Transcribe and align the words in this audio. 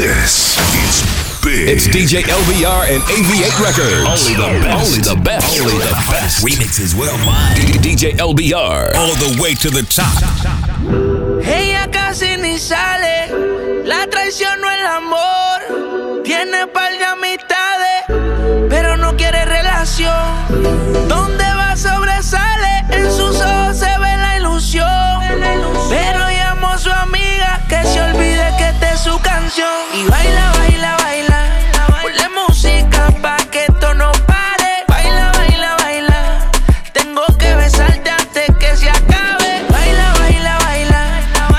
This 0.00 0.56
is 0.80 1.04
big. 1.44 1.68
It's 1.68 1.86
DJ 1.86 2.22
LBR 2.24 2.88
and 2.88 3.02
AV8 3.04 3.52
Records. 3.60 4.08
Only 4.08 4.32
the 4.32 4.64
best. 4.64 4.80
Only 4.80 5.00
the 5.04 5.16
best. 5.22 5.60
Only 5.60 5.76
the 5.76 5.92
best. 6.08 6.42
Remixes 6.42 6.94
worldwide. 6.94 7.58
DJ 7.84 8.16
LBR. 8.16 8.96
All 8.96 9.12
the 9.20 9.36
way 9.42 9.52
to 9.56 9.68
the 9.68 9.82
top. 9.92 10.16
Ella 11.44 11.86
casi 11.92 12.38
ni 12.38 12.58
sale, 12.58 13.28
la 13.84 14.06
traición 14.06 14.58
no 14.62 14.70
el 14.70 14.86
amor. 14.86 16.22
Tiene 16.24 16.66
par 16.68 16.96
de 16.96 17.04
amistades, 17.04 18.70
pero 18.70 18.96
no 18.96 19.14
quiere 19.18 19.44
relación. 19.44 21.08
¿Dónde 21.10 21.44
va 21.44 21.76
sobresale? 21.76 22.79
Y 30.00 30.08
baila, 30.08 30.52
baila, 30.56 30.96
baila. 30.96 31.40
Ponle 32.00 32.28
música 32.30 33.12
pa' 33.20 33.36
que 33.50 33.66
esto 33.66 33.92
no 33.92 34.10
pare. 34.26 34.84
Baila, 34.88 35.30
baila, 35.32 35.76
baila. 35.76 36.50
Tengo 36.94 37.26
que 37.36 37.54
besarte 37.54 38.08
antes 38.08 38.48
que 38.58 38.76
se 38.78 38.88
acabe. 38.88 39.62
Baila, 39.68 40.14
baila, 40.18 40.58
baila. 40.64 41.02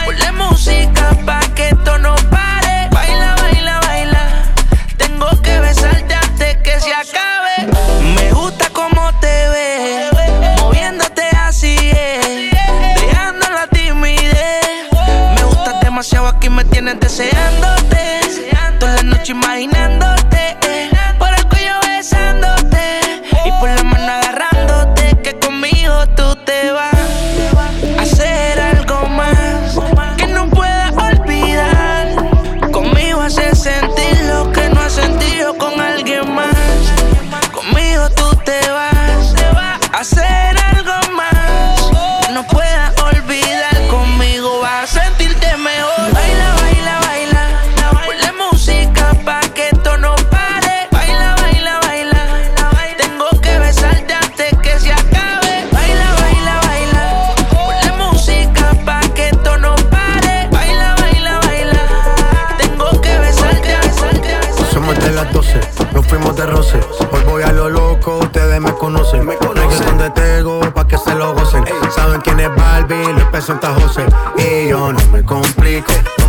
Ponle 0.05 0.31
música 0.31 1.15
pa' 1.23 1.41
que 1.53 1.69
esto 1.69 1.99
no 1.99 2.15
pare. 2.31 2.89
Baila, 2.89 3.35
baila, 3.35 3.79
baila. 3.81 4.23
Tengo 4.97 5.29
que 5.43 5.59
besarte 5.59 6.15
antes 6.15 6.57
que 6.63 6.79
se 6.79 6.91
acabe. 6.95 7.67
Me 8.15 8.31
gusta 8.31 8.71
cómo 8.73 9.11
te 9.19 9.49
ves, 9.49 10.11
moviéndote 10.59 11.27
así 11.45 11.75
es, 11.77 12.51
dejando 12.95 13.45
la 13.51 13.67
timidez. 13.67 14.89
Me 15.35 15.43
gustas 15.43 15.79
demasiado 15.81 16.27
aquí, 16.27 16.49
me 16.49 16.65
tienes 16.65 16.99
deseándote, 16.99 17.61
toda 17.61 17.70
la 19.67 20.10
vi, 72.91 73.13
los 73.13 73.23
pesos 73.25 73.57
José. 73.81 74.05
Y 74.37 74.69
yo 74.69 74.91
no 74.91 74.99
me 75.11 75.23
complico. 75.23 75.93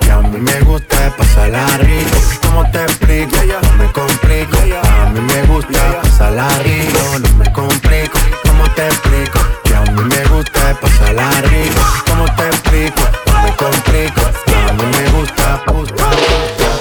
Que 0.00 0.10
a 0.10 0.18
mí 0.18 0.38
me 0.38 0.60
gusta 0.60 1.14
pasarla 1.16 1.66
rico. 1.78 2.16
¿Cómo 2.42 2.70
te 2.70 2.82
explico? 2.82 3.36
No 3.62 3.72
me 3.76 3.92
complico. 3.92 4.58
A 4.82 5.10
mí 5.10 5.20
me 5.20 5.42
gusta 5.44 6.00
pasarla 6.02 6.48
rico. 6.60 7.18
No 7.20 7.36
me 7.36 7.52
complico, 7.52 8.18
¿cómo 8.46 8.64
te 8.74 8.86
explico? 8.86 9.38
Que 9.64 9.74
a 9.74 9.80
mí 9.82 10.02
me 10.02 10.24
gusta 10.26 10.78
pasarla 10.80 11.30
rico. 11.42 11.82
¿Cómo 12.08 12.24
te 12.36 12.46
explico? 12.46 13.02
No 13.26 13.42
me 13.42 13.56
complico. 13.56 14.20
A 14.68 14.72
mí 14.72 14.84
me 14.96 15.10
gusta, 15.18 15.62
gusta. 15.66 16.04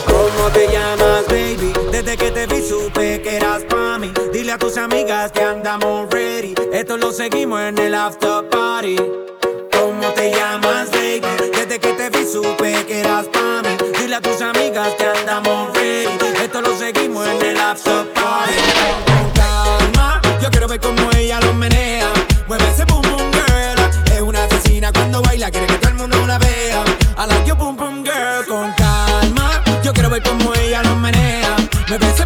¿Cómo 0.05 0.49
te 0.53 0.67
llamas, 0.71 1.25
baby? 1.27 1.73
Desde 1.91 2.17
que 2.17 2.31
te 2.31 2.47
vi 2.47 2.61
supe 2.67 3.21
que 3.21 3.37
eras 3.37 3.63
pa' 3.63 3.97
mí. 3.99 4.11
Dile 4.33 4.53
a 4.53 4.57
tus 4.57 4.77
amigas 4.77 5.31
que 5.31 5.43
andamos 5.43 6.09
ready. 6.09 6.55
Esto 6.73 6.97
lo 6.97 7.11
seguimos 7.11 7.61
en 7.61 7.77
el 7.77 7.95
after 7.95 8.49
party. 8.49 8.95
¿Cómo 9.71 10.07
te 10.15 10.31
llamas? 10.31 10.60
Desde 11.71 11.87
que 11.87 11.93
te 11.93 12.09
vi 12.09 12.25
supe 12.25 12.85
que 12.85 12.99
eras 12.99 13.27
pa' 13.27 13.61
mí. 13.63 13.77
Dile 13.97 14.15
a 14.15 14.21
tus 14.21 14.41
amigas 14.41 14.89
que 14.97 15.05
andamos 15.05 15.73
ready. 15.73 16.43
Esto 16.43 16.59
lo 16.59 16.77
seguimos 16.77 17.25
en 17.25 17.41
el 17.41 17.57
after 17.61 18.11
party. 18.11 18.53
Con 19.05 19.31
calma, 19.31 20.21
yo 20.41 20.51
quiero 20.51 20.67
ver 20.67 20.81
cómo 20.81 21.09
ella 21.15 21.39
lo 21.39 21.53
menea. 21.53 22.11
Mueve 22.49 22.69
ese 22.69 22.83
boom 22.83 23.01
boom 23.03 23.31
girl. 23.31 24.13
Es 24.13 24.19
una 24.19 24.43
asesina 24.43 24.91
cuando 24.91 25.21
baila, 25.21 25.49
quiere 25.49 25.67
que 25.67 25.75
todo 25.75 25.91
el 25.91 25.95
mundo 25.95 26.27
la 26.27 26.37
vea. 26.39 26.83
I 27.17 27.25
like 27.25 27.45
your 27.47 27.55
boom 27.55 27.77
boom 27.77 28.03
girl. 28.03 28.45
Con 28.45 28.73
calma, 28.73 29.63
yo 29.81 29.93
quiero 29.93 30.09
ver 30.09 30.23
cómo 30.23 30.53
ella 30.55 30.83
lo 30.83 30.97
menea. 30.97 31.55
Mueve 31.87 32.09
ese 32.09 32.25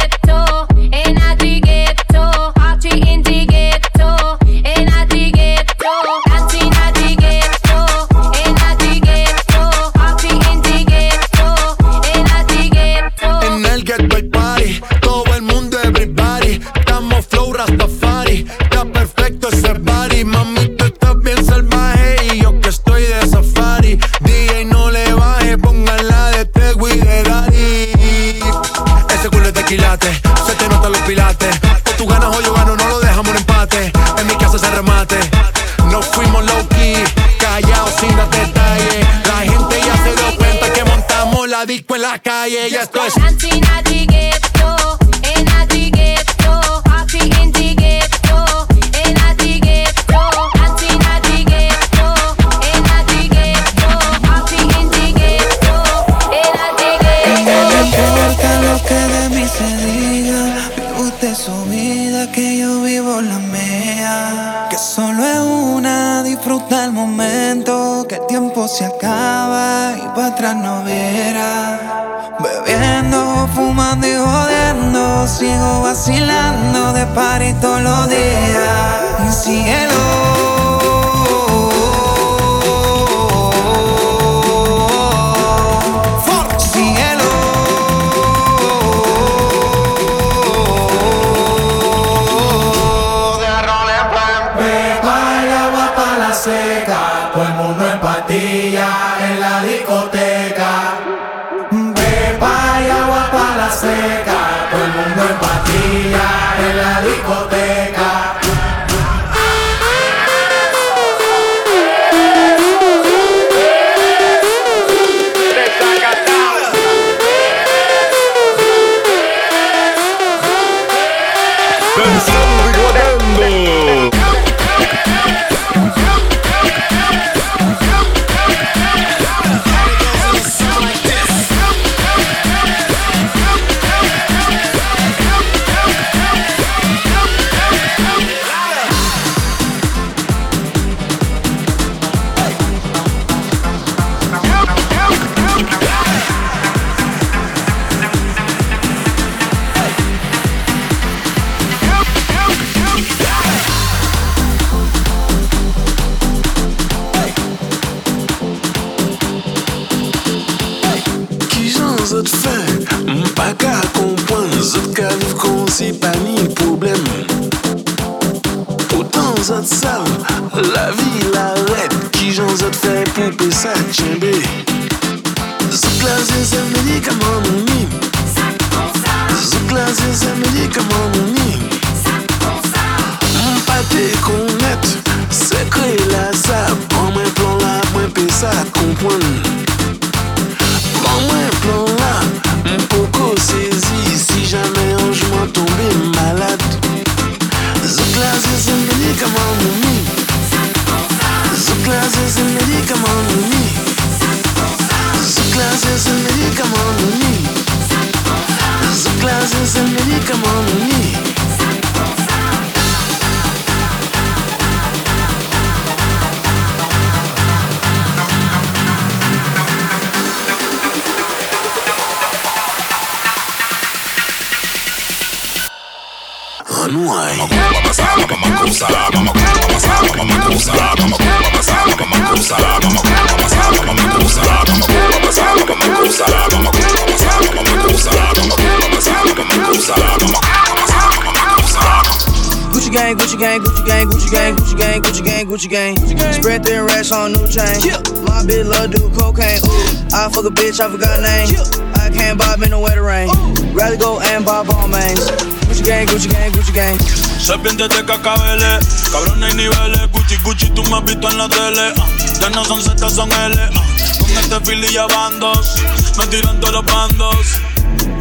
gang, 243.41 243.59
Gucci 243.59 243.85
gang, 243.85 244.07
Gucci 244.07 244.29
gang, 244.31 244.55
Gucci 244.55 244.77
gang, 244.77 245.01
Gucci 245.01 245.23
gang, 245.25 245.45
Gucci 245.47 245.69
gang. 245.69 245.95
Gucci 245.95 246.15
gang. 246.15 246.33
Spread 246.33 246.63
their 246.63 246.85
racks 246.85 247.11
on 247.11 247.33
new 247.33 247.47
chain. 247.49 247.81
My 248.29 248.45
bitch 248.45 248.69
love 248.69 248.91
do 248.91 249.09
cocaine. 249.17 249.59
Ooh. 249.65 250.13
I 250.13 250.29
fuck 250.29 250.45
a 250.45 250.53
bitch, 250.53 250.79
I 250.79 250.85
forgot 250.85 251.19
name. 251.25 251.49
I 251.97 252.09
can't 252.13 252.37
bob 252.37 252.61
in 252.61 252.69
the 252.69 252.79
wetter 252.79 253.01
rain. 253.01 253.29
Rather 253.73 253.97
go 253.97 254.21
and 254.21 254.45
buy 254.45 254.63
ball 254.63 254.87
mains. 254.87 255.25
Gucci 255.65 255.83
gang, 255.83 256.05
Gucci 256.07 256.29
gang, 256.29 256.51
Gucci 256.53 256.73
gang. 256.73 256.97
Serpientes 257.41 257.89
de 257.89 258.05
cacabeles, 258.05 259.09
cabrón 259.09 259.43
hay 259.43 259.53
niveles. 259.55 260.05
Gucci, 260.13 260.37
Gucci, 260.45 260.69
tú 260.75 260.83
me 260.83 260.97
has 260.97 261.05
visto 261.05 261.27
en 261.27 261.37
la 261.37 261.49
tele. 261.49 261.93
Ah, 261.97 262.07
ya 262.39 262.49
no 262.51 262.63
son 262.63 262.81
Z, 262.81 263.09
son 263.09 263.31
L. 263.31 263.57
Ah, 263.57 263.83
con 264.19 264.37
este 264.37 264.59
fili 264.61 264.93
ya 264.93 265.07
bandos, 265.07 265.81
me 266.17 266.27
tiran 266.27 266.59
todos 266.59 266.73
los 266.73 266.85
bandos. 266.85 267.47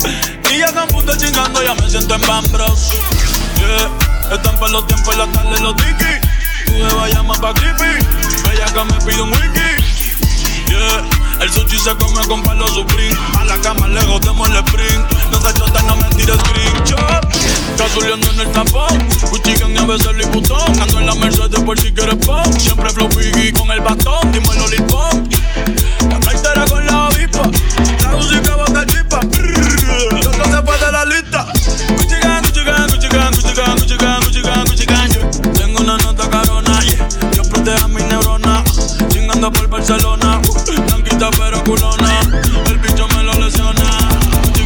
Y 0.52 0.58
ya 0.58 0.66
están 0.66 0.88
putas 0.88 1.16
chingando, 1.18 1.62
ya 1.62 1.74
me 1.74 1.88
siento 1.88 2.16
en 2.16 2.22
Bambros. 2.22 2.90
Yeah. 3.58 4.10
Están 4.30 4.56
para 4.60 4.70
los 4.70 4.87
tiempos 4.87 5.12
y 5.12 5.18
la 5.18 5.26
tarde 5.26 5.60
los 5.60 5.75
tiki. 5.76 6.12
Tú 6.66 6.72
me 6.75 6.94
vayas 6.94 7.25
más 7.25 7.38
pa' 7.40 7.52
creepy. 7.52 8.06
que 8.72 8.84
me 8.84 9.04
pide 9.04 9.22
un 9.22 9.30
wiki. 9.30 10.68
Yeah. 10.68 11.20
El 11.40 11.50
sushi 11.50 11.78
se 11.80 11.96
come 11.96 12.25
con 12.28 12.40
palo 12.42 12.68
supreme. 12.68 13.16
A 13.40 13.44
la 13.44 13.56
cama 13.60 13.88
lejos 13.88 14.20
demos 14.20 14.49
el 14.50 14.56
sprint. 14.58 15.04
No 15.32 15.40
se 15.40 15.54
chota, 15.54 15.82
no 15.82 15.96
me 15.96 16.08
tires 16.10 16.37
screenshot. 16.38 17.34
Está 17.70 17.88
zuleando 17.88 18.30
en 18.30 18.40
el 18.40 18.52
tapón. 18.52 19.08
Cuchigan 19.30 19.75
y 19.75 19.78
a 19.78 19.84
veces 19.87 20.14
lo 20.14 20.30
putón. 20.30 20.80
Ando 20.80 21.00
en 21.00 21.06
la 21.06 21.14
Mercedes 21.16 21.60
por 21.64 21.76
si 21.76 21.92
quieres 21.92 22.16
pop. 22.25 22.46
Siempre 22.56 22.90
flow 22.90 23.08
piggy 23.08 23.50
con 23.52 23.68
el 23.72 23.80
bastón. 23.80 24.30
Dímelo 24.30 24.68
lipón. 24.68 25.28
La 26.08 26.20
cartera 26.20 26.66
con 26.66 26.87
la 26.87 27.06
avispa. 27.06 27.50
La 28.02 28.08
música 28.10 28.54
bota 28.54 28.87
chispa. 28.87 29.20
Por 39.52 39.69
Barcelona. 39.69 40.40
Uh, 40.49 40.80
blanquita 40.87 41.30
pero 41.38 41.62
culona. 41.64 42.21
El 42.66 42.78
bicho 42.78 43.07
me 43.09 43.23
lo 43.23 43.35
lesiona. 43.35 44.11
Gucci 44.40 44.62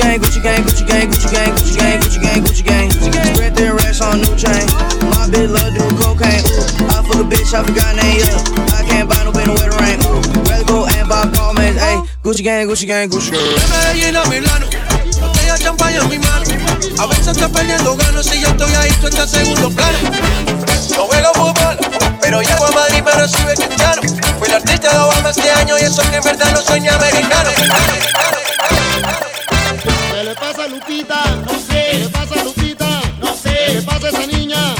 gang, 0.00 0.18
Gucci 0.20 0.40
gang, 0.40 0.62
Gucci 0.64 0.84
gang. 0.84 0.84
Gucci 0.84 0.84
gang, 0.84 1.08
Gucci 1.08 1.28
gang, 1.28 1.52
Gucci 1.52 1.76
gang, 1.76 2.00
Gucci 2.00 2.20
gang, 2.20 2.42
Gucci 2.42 2.62
gang, 2.62 2.88
Gucci 2.88 2.88
gang, 2.88 2.88
Gucci 2.88 3.10
gang. 3.12 3.34
Spread 3.34 3.54
their 3.54 3.74
racks 3.74 4.00
on 4.00 4.20
new 4.20 4.34
chain. 4.36 4.66
My 5.10 5.26
bitch 5.30 5.50
love 5.50 5.74
do 5.74 5.84
cocaine. 5.98 6.42
Ooh, 6.46 6.88
I 6.88 7.02
fuck 7.02 7.20
a 7.20 7.26
bitch, 7.26 7.54
I 7.54 7.62
forgot 7.64 7.96
name. 7.96 8.18
Yeah, 8.18 8.78
I 8.78 8.82
can't 8.86 9.08
buy 9.08 9.22
no 9.24 9.32
bin 9.32 9.50
with 9.50 9.62
a 9.62 9.70
rain. 9.78 9.98
Ooh, 10.06 10.22
rather 10.48 10.64
go 10.64 10.86
and 10.86 11.08
buy 11.08 11.26
Balmain. 11.26 11.76
Ayy, 11.78 12.02
Gucci 12.22 12.42
gang, 12.42 12.68
Gucci 12.68 12.86
gang, 12.86 13.08
Gucci 13.10 13.30
gang. 13.30 13.42
De 13.42 13.66
Medellín 13.70 14.16
a 14.16 14.24
Milano, 14.30 14.66
botella 15.20 15.58
champaña 15.58 16.00
en 16.02 16.08
mi 16.08 16.18
mano. 16.18 16.44
A 16.98 17.06
veces 17.06 17.28
estoy 17.28 17.48
perdiendo 17.50 17.96
ganas 17.96 18.26
si 18.26 18.40
yo 18.40 18.48
estoy 18.48 18.72
ahí, 18.74 18.90
tú 19.00 19.06
estás 19.08 19.32
en 19.34 19.46
segundo 19.46 19.70
plano. 19.70 19.98
No 20.96 21.04
juego 21.06 21.30
fútbol, 21.34 21.76
pero 22.28 22.42
llego 22.42 22.66
a 22.66 22.70
Madrid 22.72 23.02
me 23.02 23.12
recibe 23.12 23.54
cristiano. 23.54 24.02
Fui 24.38 24.48
el 24.48 24.54
artista 24.54 24.92
de 24.92 24.98
Obama 24.98 25.30
este 25.30 25.50
año 25.50 25.78
y 25.78 25.82
eso 25.82 26.02
que 26.10 26.16
en 26.16 26.22
verdad 26.22 26.52
no 26.52 26.60
soy 26.60 26.80
ni 26.80 26.88
americano. 26.88 27.50
¿Qué 30.12 30.24
le 30.24 30.34
pasa 30.34 30.64
a 30.64 30.68
Lupita? 30.68 31.24
No 31.46 31.58
sé. 31.58 31.88
¿Qué 31.90 31.98
le 32.00 32.08
pasa 32.10 32.40
a 32.40 32.44
Lupita? 32.44 33.00
No 33.18 33.34
sé. 33.34 33.58
¿Qué 33.66 33.74
le 33.76 33.82
pasa 33.82 34.06
a 34.08 34.10
esa 34.10 34.26
niña? 34.26 34.77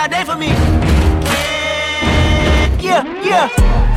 A 0.00 0.08
day 0.08 0.24
for 0.24 0.34
me. 0.34 0.46
Yeah, 2.80 3.04
yeah. 3.20 3.48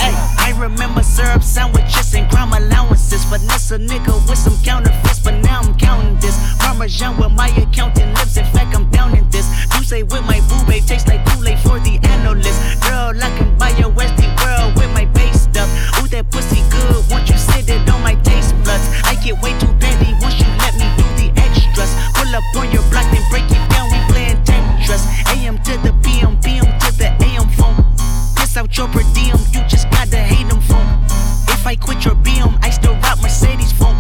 Hey, 0.04 0.12
I 0.38 0.54
remember 0.60 1.02
syrup 1.02 1.42
sandwiches 1.42 2.14
and 2.14 2.30
crime 2.30 2.52
allowances. 2.52 3.24
Finesse 3.24 3.72
a 3.72 3.78
nigga 3.78 4.12
with 4.28 4.38
some 4.38 4.58
counterfeits, 4.66 5.20
but 5.20 5.36
now 5.44 5.62
I'm 5.62 5.74
counting 5.78 6.18
this. 6.20 6.38
Parmesan 6.60 7.16
with 7.16 7.32
my 7.32 7.48
accountant 7.56 8.14
lips. 8.16 8.36
In 8.36 8.44
fact, 8.48 8.76
I'm 8.76 8.90
down 8.90 9.16
in 9.16 9.30
this. 9.30 9.48
You 9.78 9.84
say 9.86 10.04
with 10.04 10.24
my 10.24 10.42
boo 10.50 10.60
babe 10.68 10.84
tastes 10.86 11.08
like 11.08 11.26
Kool-Aid 11.28 11.60
for 11.60 11.80
the 11.80 11.98
analyst. 12.04 12.60
Girl, 12.84 13.16
I 13.16 13.32
can 13.38 13.58
buy 13.58 13.70
your 13.80 13.92
Westie 13.92 14.28
world 14.44 14.76
with 14.76 14.92
my 14.94 15.06
base 15.06 15.44
stuff. 15.44 15.70
Ooh, 16.04 16.08
that 16.10 16.30
pussy 16.32 16.60
good. 16.70 17.00
Once 17.10 17.30
you 17.30 17.38
sit 17.38 17.70
it 17.70 17.90
on 17.90 18.04
my 18.04 18.16
taste 18.28 18.52
buds, 18.66 18.84
I 19.08 19.16
get 19.24 19.42
way 19.42 19.58
too 19.58 19.72
petty 19.80 20.12
once 20.20 20.36
you 20.36 20.52
let 20.60 20.76
me 20.76 20.84
do 21.00 21.08
the 21.16 21.32
extras. 21.40 21.96
Pull 22.12 22.36
up 22.36 22.44
on 22.60 22.70
your 22.74 22.84
block, 22.92 23.08
then 23.08 23.24
break 23.32 23.48
it 23.48 23.64
down. 23.72 23.93
Tetris. 24.84 25.06
AM 25.36 25.58
to 25.60 25.78
the 25.78 25.94
PM, 26.04 26.40
PM 26.42 26.66
to 26.80 26.92
the 26.98 27.10
AM 27.24 27.48
phone. 27.50 27.76
Piss 28.36 28.58
out 28.58 28.76
your 28.78 28.88
per 28.88 29.04
diem, 29.14 29.38
you 29.52 29.62
just 29.68 29.90
gotta 29.90 30.18
hate 30.18 30.48
them 30.50 30.62
phone. 30.62 30.88
If 31.50 31.66
I 31.66 31.76
quit 31.76 32.04
your 32.06 32.16
BM, 32.16 32.58
I 32.62 32.70
still 32.70 32.96
rock 32.96 33.22
Mercedes 33.22 33.72
phone. 33.72 33.96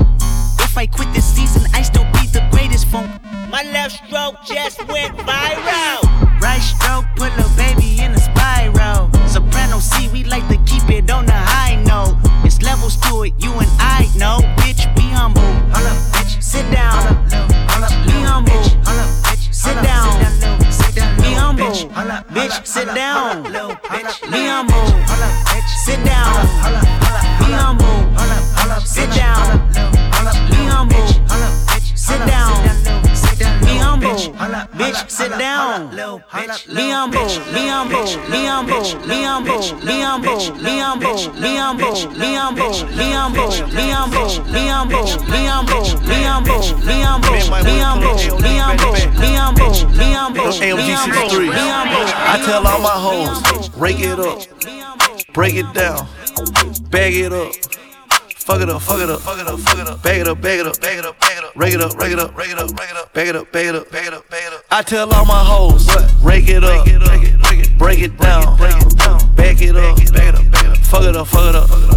If 0.60 0.78
I 0.78 0.86
quit 0.88 1.12
this 1.13 1.26
season, 1.26 1.63
I 1.74 1.82
still 1.82 2.06
be 2.13 2.28
the 2.28 2.46
greatest 2.52 2.88
phone. 2.88 3.10
My 3.50 3.63
left 3.63 4.06
stroke 4.06 4.36
just 4.46 4.86
went 4.88 5.15
viral. 5.17 6.02
Right 6.41 6.62
stroke 6.62 7.06
put 7.15 7.32
a 7.39 7.52
Me, 24.30 24.49
I'm 24.49 24.69
on. 24.69 25.04
Sit 25.67 26.04
down. 26.06 26.83
Bitch, 35.43 36.67
down. 36.67 36.75
Be 36.75 36.89
humble. 36.89 37.27
Be 37.51 37.67
humble. 37.67 38.06
Be 38.32 38.45
humble. 38.47 38.84
Be 39.08 39.23
humble. 39.23 39.60
Be 39.84 39.99
humble. 39.99 40.39
Be 40.63 40.79
humble. 40.79 41.15
Be 41.34 41.56
humble. 41.56 41.93
Be 42.13 42.34
humble. 42.34 42.71
Be 42.88 43.12
humble. 43.12 43.51
Be 43.69 43.91
humble. 43.91 44.32
Be 44.51 44.67
humble. 44.71 45.03
Be 45.23 45.43
humble. 45.43 45.84
Be 46.01 46.15
humble. 46.15 46.15
Be 46.15 46.23
humble. 46.23 46.63
Be 46.84 46.95
humble. 47.03 47.43
Be 47.63 47.75
humble. 47.84 48.95
Be 49.19 49.34
humble. 49.36 49.73
Be 49.97 50.12
humble. 50.13 50.47
AMG 50.63 50.95
63. 50.95 51.49
I 51.51 52.41
tell 52.45 52.65
all 52.65 52.79
my 52.79 52.89
hoes, 52.89 53.69
rake 53.75 53.99
it 53.99 54.19
up, 54.19 54.39
break 55.34 55.56
it 55.56 55.73
down, 55.73 56.08
bag 56.89 57.13
it 57.13 57.34
up. 57.34 57.53
Fuck 58.43 58.60
it 58.60 58.69
up, 58.69 58.82
fuck 58.82 58.99
it 58.99 59.10
up, 59.10 59.21
fuck 59.21 59.39
it 59.39 59.47
up, 59.47 59.58
fuck 59.62 59.79
it 59.79 59.88
up, 59.88 60.03
bag 60.03 60.19
it 60.19 60.27
up, 60.27 60.41
bag 60.41 60.60
it 60.60 60.67
up, 60.67 60.77
bag 60.82 60.97
it 60.97 61.06
up, 61.06 61.17
bag 61.17 61.38
it 61.38 61.45
up, 61.45 61.56
rake 61.56 61.73
it 61.73 61.82
up, 61.82 61.97
rake 61.97 62.12
it 62.12 62.19
up, 62.19 62.38
rake 62.38 62.51
it 62.51 62.60
up, 62.60 62.77
rake 62.77 62.89
it 62.89 62.97
up, 62.97 63.13
bag 63.13 63.27
it 63.29 63.36
up, 63.38 63.51
bag 63.53 63.67
it 63.67 63.75
up, 63.75 63.89
bag 63.89 64.06
it 64.08 64.13
up, 64.13 64.29
bag 64.29 64.43
it 64.43 64.53
up. 64.53 64.65
I 64.69 64.82
tell 64.82 65.13
all 65.13 65.23
my 65.23 65.45
hoes, 65.45 65.88
rake 66.21 66.49
it 66.49 66.62
up, 66.62 66.86
break 67.77 67.99
it 67.99 68.17
down, 68.17 68.58
bag 68.58 68.82
it 68.82 68.99
up, 69.08 69.36
bag 69.38 69.62
it 69.62 69.75
up, 70.36 70.77
fuck 70.79 71.03
it 71.03 71.15
up, 71.15 71.25
fuck 71.25 71.49
it 71.49 71.56
up, 71.56 71.69
fuck 71.69 71.92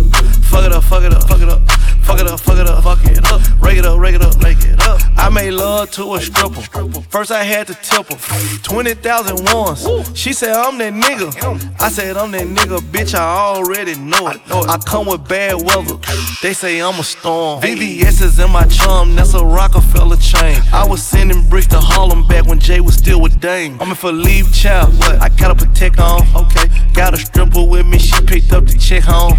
made 5.46 5.56
love 5.56 5.90
to 5.92 6.14
a 6.14 6.20
stripper. 6.20 6.60
First 7.08 7.30
I 7.30 7.44
had 7.44 7.66
to 7.68 7.74
tip 7.74 8.06
her. 8.10 8.58
20,000 8.62 9.54
once. 9.54 10.18
She 10.18 10.32
said, 10.32 10.52
I'm 10.52 10.78
that 10.78 10.92
nigga. 10.92 11.80
I 11.80 11.88
said, 11.88 12.16
I'm 12.16 12.30
that 12.32 12.46
nigga, 12.46 12.78
bitch. 12.78 13.14
I 13.14 13.22
already 13.22 13.94
know 13.96 14.28
it. 14.28 14.40
I 14.50 14.78
come 14.78 15.06
with 15.06 15.28
bad 15.28 15.54
weather. 15.54 15.96
They 16.42 16.52
say 16.52 16.80
I'm 16.80 16.98
a 16.98 17.04
storm. 17.04 17.62
VVS 17.62 18.22
is 18.22 18.38
in 18.38 18.50
my 18.50 18.66
chum. 18.66 19.14
That's 19.14 19.34
a 19.34 19.44
Rockefeller 19.44 20.16
chain. 20.16 20.60
I 20.72 20.86
was 20.86 21.02
sending 21.02 21.48
bricks 21.48 21.68
to 21.68 21.78
Harlem 21.78 22.26
back 22.26 22.46
when 22.46 22.58
Jay 22.58 22.80
was 22.80 22.94
still 22.96 23.20
with 23.20 23.40
Dame. 23.40 23.80
I'm 23.80 23.90
in 23.90 23.94
for 23.96 24.12
leave 24.12 24.52
child. 24.52 24.94
I 25.02 25.28
got 25.28 25.50
a 25.50 25.54
protect 25.54 26.00
on. 26.00 26.22
Okay. 26.34 26.66
Got 26.92 27.14
a 27.14 27.18
stripper 27.18 27.62
with 27.62 27.86
me. 27.86 27.98
She 27.98 28.20
picked 28.24 28.52
up 28.52 28.66
the 28.66 28.76
check 28.78 29.04
home. 29.04 29.38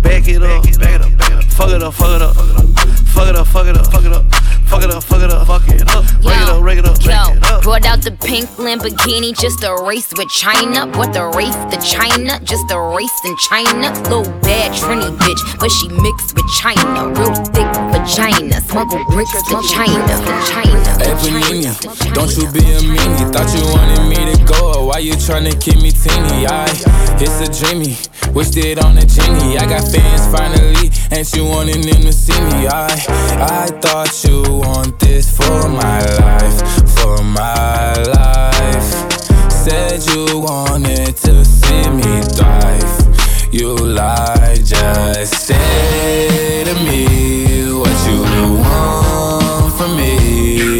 down, 0.00 0.12
bag 0.12 0.28
it 0.28 0.42
up, 0.42 0.64
bag 0.78 0.94
it 0.94 1.02
up, 1.02 1.18
bag 1.18 1.32
it 1.32 1.38
up. 1.38 1.44
Fuck 1.50 1.70
it 1.70 1.82
up, 1.82 1.94
fuck 1.94 2.14
it 2.16 2.22
up, 2.22 2.34
fuck 2.34 3.28
it 3.28 3.36
up, 3.36 3.46
fuck 3.46 3.64
it 3.64 3.74
up, 3.76 3.84
fuck 3.86 4.04
it 4.04 4.12
up, 4.12 4.24
fuck 4.66 4.82
it 4.82 4.90
up, 4.90 5.02
fuck 5.02 5.22
it 5.22 5.30
up, 5.30 5.46
fuck 5.46 5.68
it 5.68 5.88
up. 5.90 6.04
Rake 6.20 6.40
it 6.40 6.48
up, 6.48 6.62
rake 6.62 6.78
it 6.78 6.84
up, 6.86 6.96
rake 7.04 7.36
it 7.36 7.44
up. 7.44 7.62
Brought 7.62 7.84
out 7.86 8.02
the 8.02 8.12
pink 8.12 8.48
Lamborghini 8.56 9.36
just 9.36 9.62
a 9.64 9.74
race 9.84 10.12
with 10.16 10.28
China. 10.30 10.86
What 10.96 11.12
the 11.12 11.26
race 11.36 11.56
to 11.68 11.78
China? 11.84 12.40
Just 12.44 12.70
a 12.70 12.80
race 12.80 13.18
in 13.24 13.36
China. 13.50 13.92
Little 14.08 14.24
bad 14.40 14.72
Trini 14.72 15.10
bitch, 15.18 15.42
but 15.60 15.68
she 15.68 15.88
mixed 15.88 16.34
with 16.34 16.48
China. 16.60 17.12
Real 17.12 17.34
thick 17.52 17.68
vagina. 17.92 18.60
Smuggle 18.60 19.04
bricks 19.10 19.36
to 19.48 19.60
China. 19.68 20.00
To 20.00 20.32
China. 20.48 20.80
Hey 20.96 21.12
Panini, 21.20 22.14
don't 22.14 22.32
you 22.36 22.48
be 22.52 22.64
a 22.64 22.80
meanie. 22.80 23.32
Thought 23.32 23.52
you 23.52 23.64
wanted 23.74 24.08
me 24.08 24.32
to 24.32 24.44
go, 24.44 24.86
why 24.86 24.98
you 24.98 25.12
tryna 25.14 25.60
keep 25.60 25.76
me 25.82 25.90
teeny? 25.90 26.46
I, 26.46 26.64
it's 27.22 27.40
a 27.40 27.64
dreamy, 27.64 27.96
wished 28.32 28.56
it 28.56 28.82
on 28.82 28.96
a 28.96 29.04
genie. 29.04 29.58
I 29.58 29.66
got 29.66 29.86
fans 29.88 30.26
finally, 30.34 30.90
ain't 31.12 31.32
you 31.34 31.44
wanting 31.44 31.82
them 31.82 32.02
to 32.02 32.12
see 32.12 32.40
me? 32.40 32.66
I, 32.66 32.88
I 33.38 33.66
thought 33.80 34.24
you 34.24 34.42
want 34.58 34.98
this 34.98 35.36
for 35.36 35.68
my 35.68 36.00
life, 36.18 36.58
for 36.98 37.22
my 37.22 37.94
life. 38.14 38.90
Said 39.50 40.00
you 40.14 40.40
wanted 40.40 41.16
to 41.16 41.44
see 41.44 41.90
me 41.90 42.22
thrive. 42.34 43.52
You 43.52 43.76
lied, 43.76 44.64
just 44.64 45.46
say 45.46 46.64
to 46.64 46.74
me 46.84 47.72
what 47.72 47.96
you 48.08 48.22
want 48.58 49.74
from 49.74 49.96
me. 49.96 50.79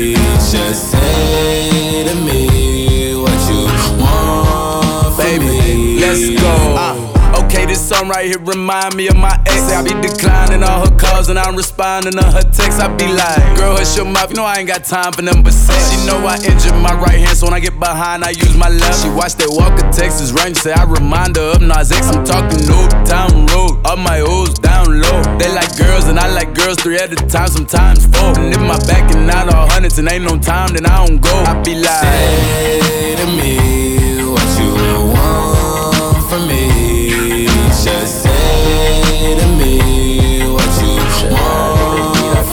Song 8.00 8.08
right 8.08 8.24
here 8.24 8.38
remind 8.38 8.94
me 8.96 9.08
of 9.08 9.16
my 9.16 9.36
ex. 9.44 9.68
I 9.68 9.84
be 9.84 9.92
declining 10.00 10.62
all 10.62 10.88
her 10.88 10.96
calls 10.96 11.28
and 11.28 11.38
I'm 11.38 11.54
responding 11.54 12.12
to 12.12 12.24
her 12.24 12.40
texts. 12.48 12.80
I 12.80 12.88
be 12.96 13.04
like, 13.12 13.44
girl, 13.58 13.76
hush 13.76 13.94
your 13.94 14.06
mouth. 14.06 14.30
You 14.30 14.36
know 14.36 14.44
I 14.44 14.56
ain't 14.56 14.68
got 14.68 14.84
time 14.84 15.12
for 15.12 15.20
them 15.20 15.42
but 15.42 15.52
sex. 15.52 15.92
She 15.92 16.06
know 16.06 16.16
I 16.24 16.36
injured 16.36 16.72
my 16.80 16.94
right 16.96 17.20
hand, 17.20 17.36
so 17.36 17.46
when 17.46 17.52
I 17.52 17.60
get 17.60 17.78
behind, 17.78 18.24
I 18.24 18.30
use 18.30 18.56
my 18.56 18.70
left. 18.70 19.02
She 19.02 19.10
watch 19.10 19.34
that 19.36 19.52
Walker 19.52 19.84
Texas 19.92 20.32
Ranger, 20.32 20.60
say 20.60 20.72
I 20.72 20.84
remind 20.84 21.36
her 21.36 21.52
of 21.56 21.60
Nas 21.60 21.92
X. 21.92 22.08
I'm 22.08 22.24
talking 22.24 22.64
Old 22.72 22.88
Town 23.04 23.44
Road, 23.52 23.84
all 23.84 24.00
my 24.00 24.20
O's 24.24 24.54
down 24.54 24.88
low. 24.88 25.20
They 25.36 25.52
like 25.52 25.76
girls 25.76 26.08
and 26.08 26.18
I 26.18 26.32
like 26.32 26.54
girls 26.54 26.80
three 26.80 26.96
at 26.96 27.12
a 27.12 27.20
time, 27.28 27.48
sometimes 27.48 28.06
four. 28.16 28.32
And 28.40 28.48
if 28.48 28.60
my 28.64 28.80
back 28.88 29.12
and 29.12 29.28
out 29.28 29.52
all 29.52 29.68
hundreds 29.68 29.98
and 29.98 30.08
ain't 30.08 30.24
no 30.24 30.38
time, 30.40 30.72
then 30.72 30.86
I 30.86 31.04
don't 31.04 31.20
go. 31.20 31.36
I 31.44 31.60
be 31.60 31.76
like, 31.76 32.00
Say 32.00 33.16
to 33.20 33.26
me 33.28 34.24
what 34.24 34.48
you 34.56 34.72
want 35.12 36.24
from 36.32 36.48
me. 36.48 36.79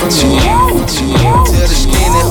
Want 0.10 0.67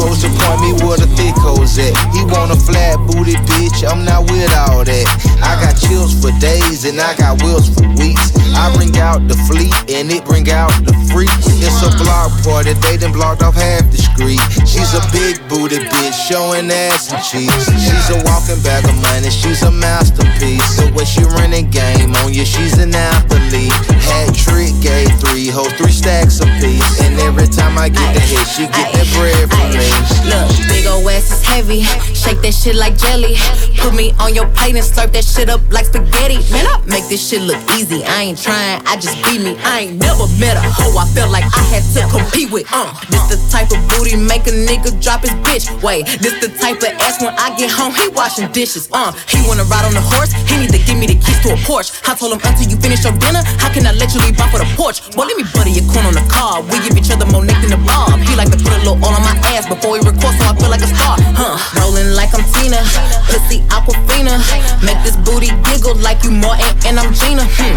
hoes 0.07 0.23
to 0.23 0.31
point 0.31 0.61
me 0.63 0.71
where 0.87 0.97
the 0.97 1.11
thick 1.19 1.35
hoes 1.35 1.79
at. 1.79 1.93
He 2.15 2.23
want 2.31 2.55
a 2.55 2.59
flat 2.59 2.97
booty 3.11 3.35
bitch, 3.51 3.83
I'm 3.83 4.05
not 4.05 4.31
with 4.31 4.51
all 4.55 4.85
that. 4.87 5.07
I 5.43 5.59
got 5.59 5.75
chills 5.75 6.15
for 6.15 6.31
days 6.39 6.87
and 6.87 7.01
I 7.01 7.15
got 7.19 7.43
wheels 7.43 7.69
for 7.75 7.87
weeks. 7.99 8.31
I 8.55 8.73
bring 8.79 8.95
out 8.97 9.27
the 9.29 9.37
fleet 9.51 9.75
and 9.91 10.11
it 10.11 10.25
bring 10.25 10.49
out 10.51 10.73
the 10.87 10.95
freaks. 11.11 11.51
It's 11.59 11.83
a 11.83 11.91
block 11.99 12.31
party, 12.47 12.73
they 12.87 12.97
done 12.97 13.13
blocked 13.13 13.43
off 13.43 13.59
half 13.59 13.85
the 13.91 13.99
street. 13.99 14.41
She's 14.65 14.95
a 14.95 15.03
big 15.11 15.43
booty 15.51 15.83
bitch, 15.83 16.17
showing 16.31 16.71
ass 16.71 17.11
and 17.13 17.21
cheeks. 17.21 17.67
She's 17.75 18.09
a 18.15 18.23
walking 18.25 18.63
bag 18.63 18.87
of 18.87 18.97
money, 19.03 19.31
she's 19.31 19.63
a 19.63 19.71
masterpiece. 19.71 20.79
The 20.79 20.93
way 20.95 21.05
she 21.05 21.23
running 21.37 21.69
game 21.71 22.15
on 22.23 22.33
you, 22.33 22.47
she's 22.47 22.79
an 22.79 22.95
athlete. 22.95 23.75
Hat 24.07 24.31
trick, 24.33 24.73
gave 24.81 25.11
three 25.19 25.49
hoes, 25.49 25.73
three 25.75 25.93
stacks 25.93 26.41
apiece. 26.41 27.01
And 27.03 27.19
every 27.21 27.49
time 27.49 27.77
I 27.77 27.89
get 27.89 28.15
the 28.15 28.21
hit, 28.21 28.47
she 28.47 28.65
get 28.71 28.93
that 28.95 29.09
bread 29.17 29.51
from 29.51 29.69
me. 29.75 29.96
Look, 30.27 30.47
big 30.69 30.87
ol' 30.87 31.09
ass 31.09 31.31
is 31.31 31.43
heavy. 31.43 31.83
Shake 32.15 32.41
that 32.43 32.55
shit 32.55 32.75
like 32.75 32.99
jelly. 32.99 33.37
Put 33.79 33.95
me 33.95 34.13
on 34.19 34.35
your 34.35 34.47
plate 34.57 34.75
and 34.75 34.85
slurp 34.85 35.13
that 35.13 35.25
shit 35.25 35.49
up 35.49 35.61
like 35.71 35.87
spaghetti. 35.87 36.43
Man, 36.53 36.67
I 36.67 36.83
make 36.87 37.07
this 37.09 37.23
shit 37.23 37.43
look 37.43 37.61
easy. 37.79 38.05
I 38.05 38.31
ain't 38.31 38.41
trying, 38.41 38.83
I 38.87 38.97
just 38.97 39.17
be 39.23 39.39
me. 39.39 39.57
I 39.63 39.87
ain't 39.87 39.97
never 40.03 40.27
met 40.43 40.57
a 40.57 40.65
hoe 40.65 40.99
I 40.99 41.07
felt 41.15 41.31
like 41.31 41.45
I 41.45 41.63
had 41.71 41.85
to 41.95 42.03
compete 42.11 42.51
with. 42.51 42.67
Uh, 42.73 42.91
this 43.09 43.23
the 43.31 43.39
type 43.53 43.71
of 43.71 43.81
booty 43.95 44.17
make 44.17 44.47
a 44.51 44.55
nigga 44.55 44.91
drop 44.99 45.23
his 45.23 45.33
bitch. 45.47 45.71
Wait, 45.83 46.07
this 46.19 46.35
the 46.43 46.51
type 46.59 46.83
of 46.83 46.91
ass 46.99 47.23
when 47.23 47.35
I 47.39 47.55
get 47.55 47.71
home, 47.71 47.95
he 47.95 48.09
washing 48.11 48.51
dishes. 48.51 48.89
Uh, 48.91 49.13
he 49.31 49.39
wanna 49.47 49.65
ride 49.71 49.87
on 49.87 49.95
the 49.95 50.03
horse, 50.03 50.33
he 50.51 50.59
need 50.59 50.73
to 50.75 50.83
give 50.83 50.99
me 50.99 51.07
the 51.07 51.15
keys 51.15 51.39
to 51.47 51.55
a 51.55 51.59
Porsche. 51.63 51.95
I 52.09 52.19
told 52.19 52.35
him 52.35 52.41
until 52.43 52.67
you 52.67 52.77
finish 52.83 53.05
your 53.07 53.15
dinner, 53.23 53.47
how 53.63 53.71
can 53.71 53.87
I 53.87 53.93
let 53.93 54.11
you 54.15 54.21
leave 54.27 54.41
off 54.41 54.51
for 54.51 54.59
the 54.59 54.69
porch? 54.75 54.99
Well, 55.15 55.31
let 55.31 55.39
me 55.39 55.45
butter 55.55 55.71
your 55.71 55.87
corn 55.95 56.07
on 56.11 56.19
the 56.19 56.27
car. 56.27 56.63
We 56.67 56.83
give 56.83 56.99
each 56.99 57.11
other 57.15 57.27
more 57.31 57.45
neck 57.45 57.63
than 57.63 57.71
the 57.71 57.83
bob. 57.87 58.19
He 58.27 58.35
like 58.35 58.51
to 58.51 58.59
put 58.59 58.75
a 58.75 58.83
little 58.83 58.99
oil 58.99 59.15
on 59.15 59.23
my 59.23 59.39
ass 59.55 59.71
before 59.71 59.86
he 59.95 60.01
records, 60.01 60.39
so 60.39 60.45
I 60.51 60.57
feel 60.59 60.71
like 60.71 60.83
a 60.83 60.91
star. 60.91 61.17
Huh? 61.39 61.55
Rolling 61.79 62.15
like 62.15 62.35
I'm 62.35 62.43
Tina, 62.59 62.83
pussy 63.31 63.61
Aquafina. 63.71 64.35
Make 64.83 64.99
this 65.05 65.17
booty 65.17 65.53
giggle 65.63 65.95
like 66.03 66.25
you 66.25 66.31
Martin 66.31 66.67
and 66.87 66.99
I'm 66.99 67.13
Gina. 67.15 67.45
Hmm. 67.47 67.77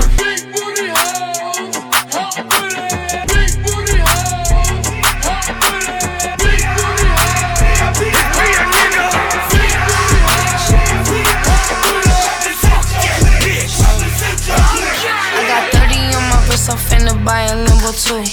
I 15.32 15.46
got 15.48 15.72
30 15.72 16.16
on 16.16 16.24
my 16.30 16.48
wrist, 16.50 16.70
I'm 16.70 16.78
finna 16.78 17.14
buy 17.24 17.44
a 17.44 17.56
limbo 17.56 17.92
too. 17.92 18.24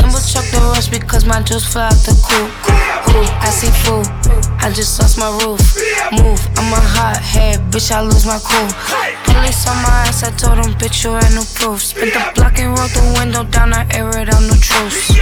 Limbo 0.00 0.18
chuck 0.18 0.44
the 0.50 0.58
rush 0.74 0.88
because 0.88 1.24
my 1.24 1.40
juice 1.42 1.64
fly 1.64 1.86
out 1.86 1.92
the 1.92 2.18
coop. 2.26 2.81
I 3.22 3.50
see 3.50 3.70
food, 3.86 4.06
I 4.58 4.72
just 4.74 4.98
lost 4.98 5.18
my 5.18 5.30
roof. 5.42 5.62
Move, 6.10 6.40
I'm 6.58 6.72
a 6.74 6.80
hot 6.80 7.18
head, 7.22 7.60
bitch, 7.70 7.92
I 7.92 8.02
lose 8.02 8.26
my 8.26 8.38
cool. 8.42 8.66
Police 9.30 9.66
on 9.70 9.78
my 9.82 10.10
ass, 10.10 10.22
I 10.26 10.30
told 10.34 10.58
them, 10.58 10.74
bitch, 10.78 11.04
you 11.04 11.14
ain't 11.14 11.34
no 11.34 11.44
proof. 11.54 11.82
Spent 11.82 12.12
the 12.12 12.22
block 12.34 12.58
and 12.58 12.74
rolled 12.74 12.90
the 12.90 13.02
window 13.18 13.44
down, 13.44 13.72
I 13.72 13.86
air 13.94 14.10
it 14.18 14.28
out, 14.32 14.42
no 14.42 14.54
truce. 14.58 15.14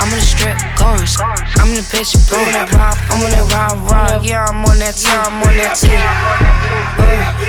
I'm 0.00 0.08
in 0.08 0.16
the 0.16 0.24
strip, 0.24 0.56
guns. 0.80 1.16
I'm 1.60 1.68
in 1.68 1.76
the 1.76 1.86
bitch, 1.92 2.16
blowing 2.28 2.52
that 2.56 2.72
rob. 2.72 2.96
I'm 3.12 3.20
on 3.20 3.30
that 3.32 3.44
rob, 3.52 3.84
rob. 3.90 4.24
Yeah, 4.24 4.48
I'm 4.48 4.64
on 4.64 4.78
that 4.80 4.96
tee, 4.96 5.12
I'm 5.12 5.36
on 5.44 5.52
that. 5.60 5.76
Uh, 5.76 5.92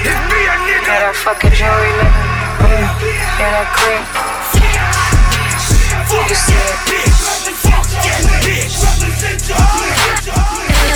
yeah, 0.03 1.07
that 1.07 1.15
fucking 1.15 1.55
jewelry, 1.55 1.91
nigga. 1.95 2.87
Yeah, 3.39 3.55
that 3.55 3.71
creep. 3.71 4.03
You 6.27 6.35
see 6.35 6.57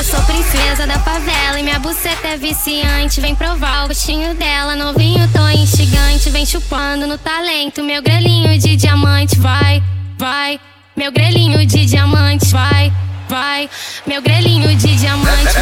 Eu 0.02 0.06
sou 0.06 0.22
princesa 0.24 0.88
da 0.88 0.98
favela 0.98 1.60
e 1.60 1.64
minha 1.64 1.78
buceta 1.78 2.30
é 2.30 2.36
viciante. 2.36 3.22
Vem 3.22 3.36
provar 3.36 3.86
o 3.86 3.90
gostinho 3.90 4.34
dela, 4.34 4.76
novinho, 4.76 5.30
tô 5.32 5.48
instigante. 5.50 6.28
Vem 6.32 6.44
chupando 6.44 7.06
no 7.06 7.20
talento, 7.20 7.84
meu 7.84 8.02
grelhinho 8.02 8.58
de 8.58 8.76
diamante. 8.76 9.38
Vai, 9.38 9.84
vai, 10.18 10.60
meu 10.98 11.12
grelhinho 11.12 11.64
de 11.68 11.86
diamante. 11.86 12.48
Vai, 12.48 12.92
vai, 13.30 13.70
meu 14.08 14.24
grelhinho 14.24 14.74
de 14.76 14.96
diamante. 14.96 15.54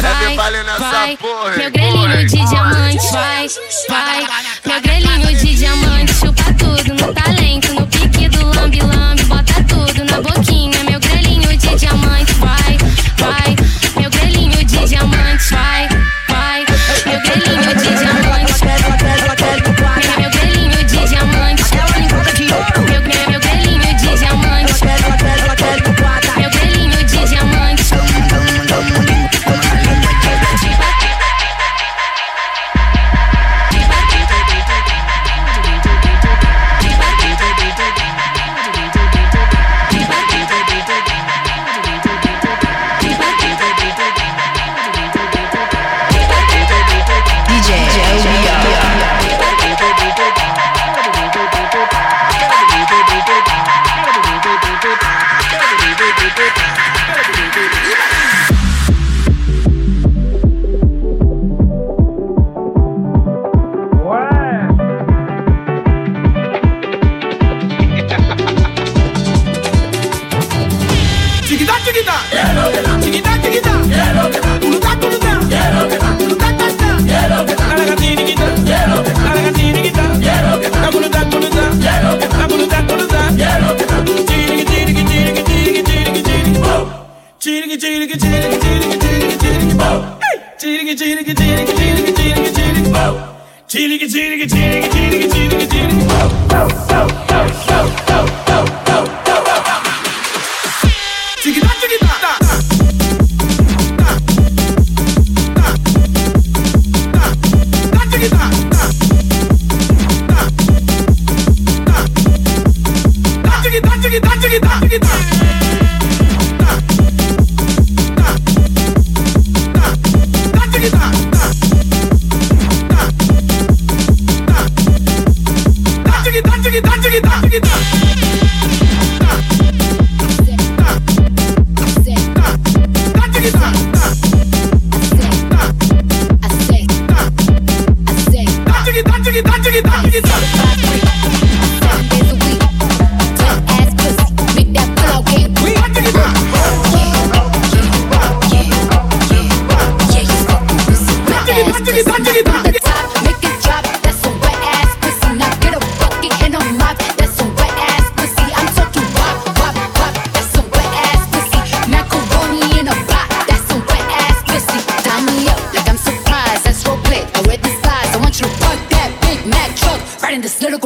vai, 0.78 1.18
meu 1.58 1.70
grelhinho 1.70 2.26
de 2.26 2.48
diamante. 2.48 3.12
Vai, 3.12 3.46
vai, 3.90 4.26
meu 4.64 4.80
grelhinho 4.80 5.36
de 5.36 5.54
diamante. 5.54 6.14
Chupa 6.14 6.44
tudo 6.54 6.94
no 6.94 7.12
talento, 7.12 7.74
no 7.74 7.86
pique 7.86 8.26
do 8.30 8.46
lambe, 8.46 8.80
bota 9.24 9.62
tudo 9.68 10.02
na 10.06 10.22
boquinha. 10.22 10.82
Meu 10.84 10.98
grelhinho 10.98 11.58
de 11.58 11.74
diamante, 11.76 12.32
vai, 12.32 12.78
vai. 13.18 13.79
Meu 15.00 15.08
grelhinho 15.08 15.38
de 15.38 15.44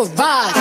in 0.07 0.54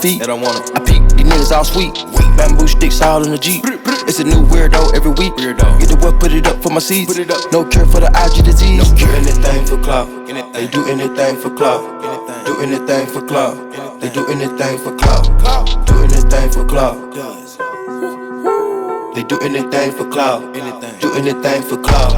I 0.00 0.02
come. 0.02 0.18
They 0.18 0.26
don't 0.26 0.40
want 0.40 0.70
it. 0.70 0.76
I 0.76 0.80
peek, 0.80 1.02
these 1.16 1.26
niggas 1.26 1.52
all 1.52 1.64
sweet. 1.64 1.94
Bamboo 2.36 2.66
sticks 2.66 3.00
all 3.02 3.22
in 3.22 3.30
the 3.30 3.38
Jeep. 3.38 3.64
It's 4.08 4.18
a 4.18 4.24
new 4.24 4.46
weirdo 4.46 4.94
every 4.94 5.10
week. 5.10 5.34
Weirdo. 5.34 5.78
Get 5.78 5.88
the 5.88 5.96
what, 5.96 6.18
put 6.18 6.32
it 6.32 6.46
up 6.46 6.62
for 6.62 6.70
my 6.70 6.78
seeds. 6.80 7.12
Put 7.12 7.20
it 7.20 7.30
up. 7.30 7.52
No 7.52 7.64
cure 7.66 7.84
for 7.86 8.00
the 8.00 8.08
IG 8.08 8.44
disease. 8.44 8.90
No 8.90 8.96
cure. 8.96 9.14
anything 9.14 9.66
for 9.66 9.78
clout. 9.82 10.08
They 10.54 10.66
do 10.68 10.88
anything 10.88 11.36
for 11.36 11.50
clout. 11.50 11.84
Do 12.46 12.60
anything 12.60 13.06
for 13.06 13.26
clout. 13.26 14.00
They 14.00 14.08
do 14.08 14.26
anything 14.28 14.78
for 14.78 14.96
clout. 14.96 15.24
Do 15.86 16.02
anything 16.02 16.50
for 16.50 16.64
clout. 16.64 16.96
They 19.14 19.24
do 19.24 19.38
anything 19.40 19.92
for 19.92 20.08
clout. 20.08 20.54
Do 21.00 21.12
anything 21.14 21.62
for 21.62 21.76
clout. 21.76 22.12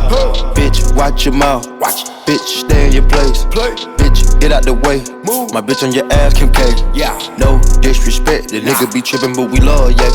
Bitch, 0.54 0.94
watch 0.94 1.24
your 1.24 1.34
mouth. 1.34 1.66
Watch. 1.80 2.04
Bitch, 2.26 2.62
stay 2.64 2.86
in 2.86 2.92
your 2.92 3.08
place. 3.08 3.44
Play. 3.46 3.74
Bitch, 3.98 4.31
get 4.42 4.50
out 4.50 4.64
the 4.64 4.74
way. 4.74 4.98
Move. 5.22 5.54
My 5.54 5.62
bitch 5.62 5.86
on 5.86 5.92
your 5.94 6.10
ass, 6.12 6.34
Kim 6.34 6.50
K. 6.50 6.66
Yeah. 6.92 7.14
No 7.38 7.62
disrespect. 7.80 8.50
The 8.50 8.60
nigga 8.60 8.92
be 8.92 9.00
trippin', 9.00 9.34
but 9.34 9.50
we 9.50 9.60
love, 9.60 9.92
yeah. 9.94 10.10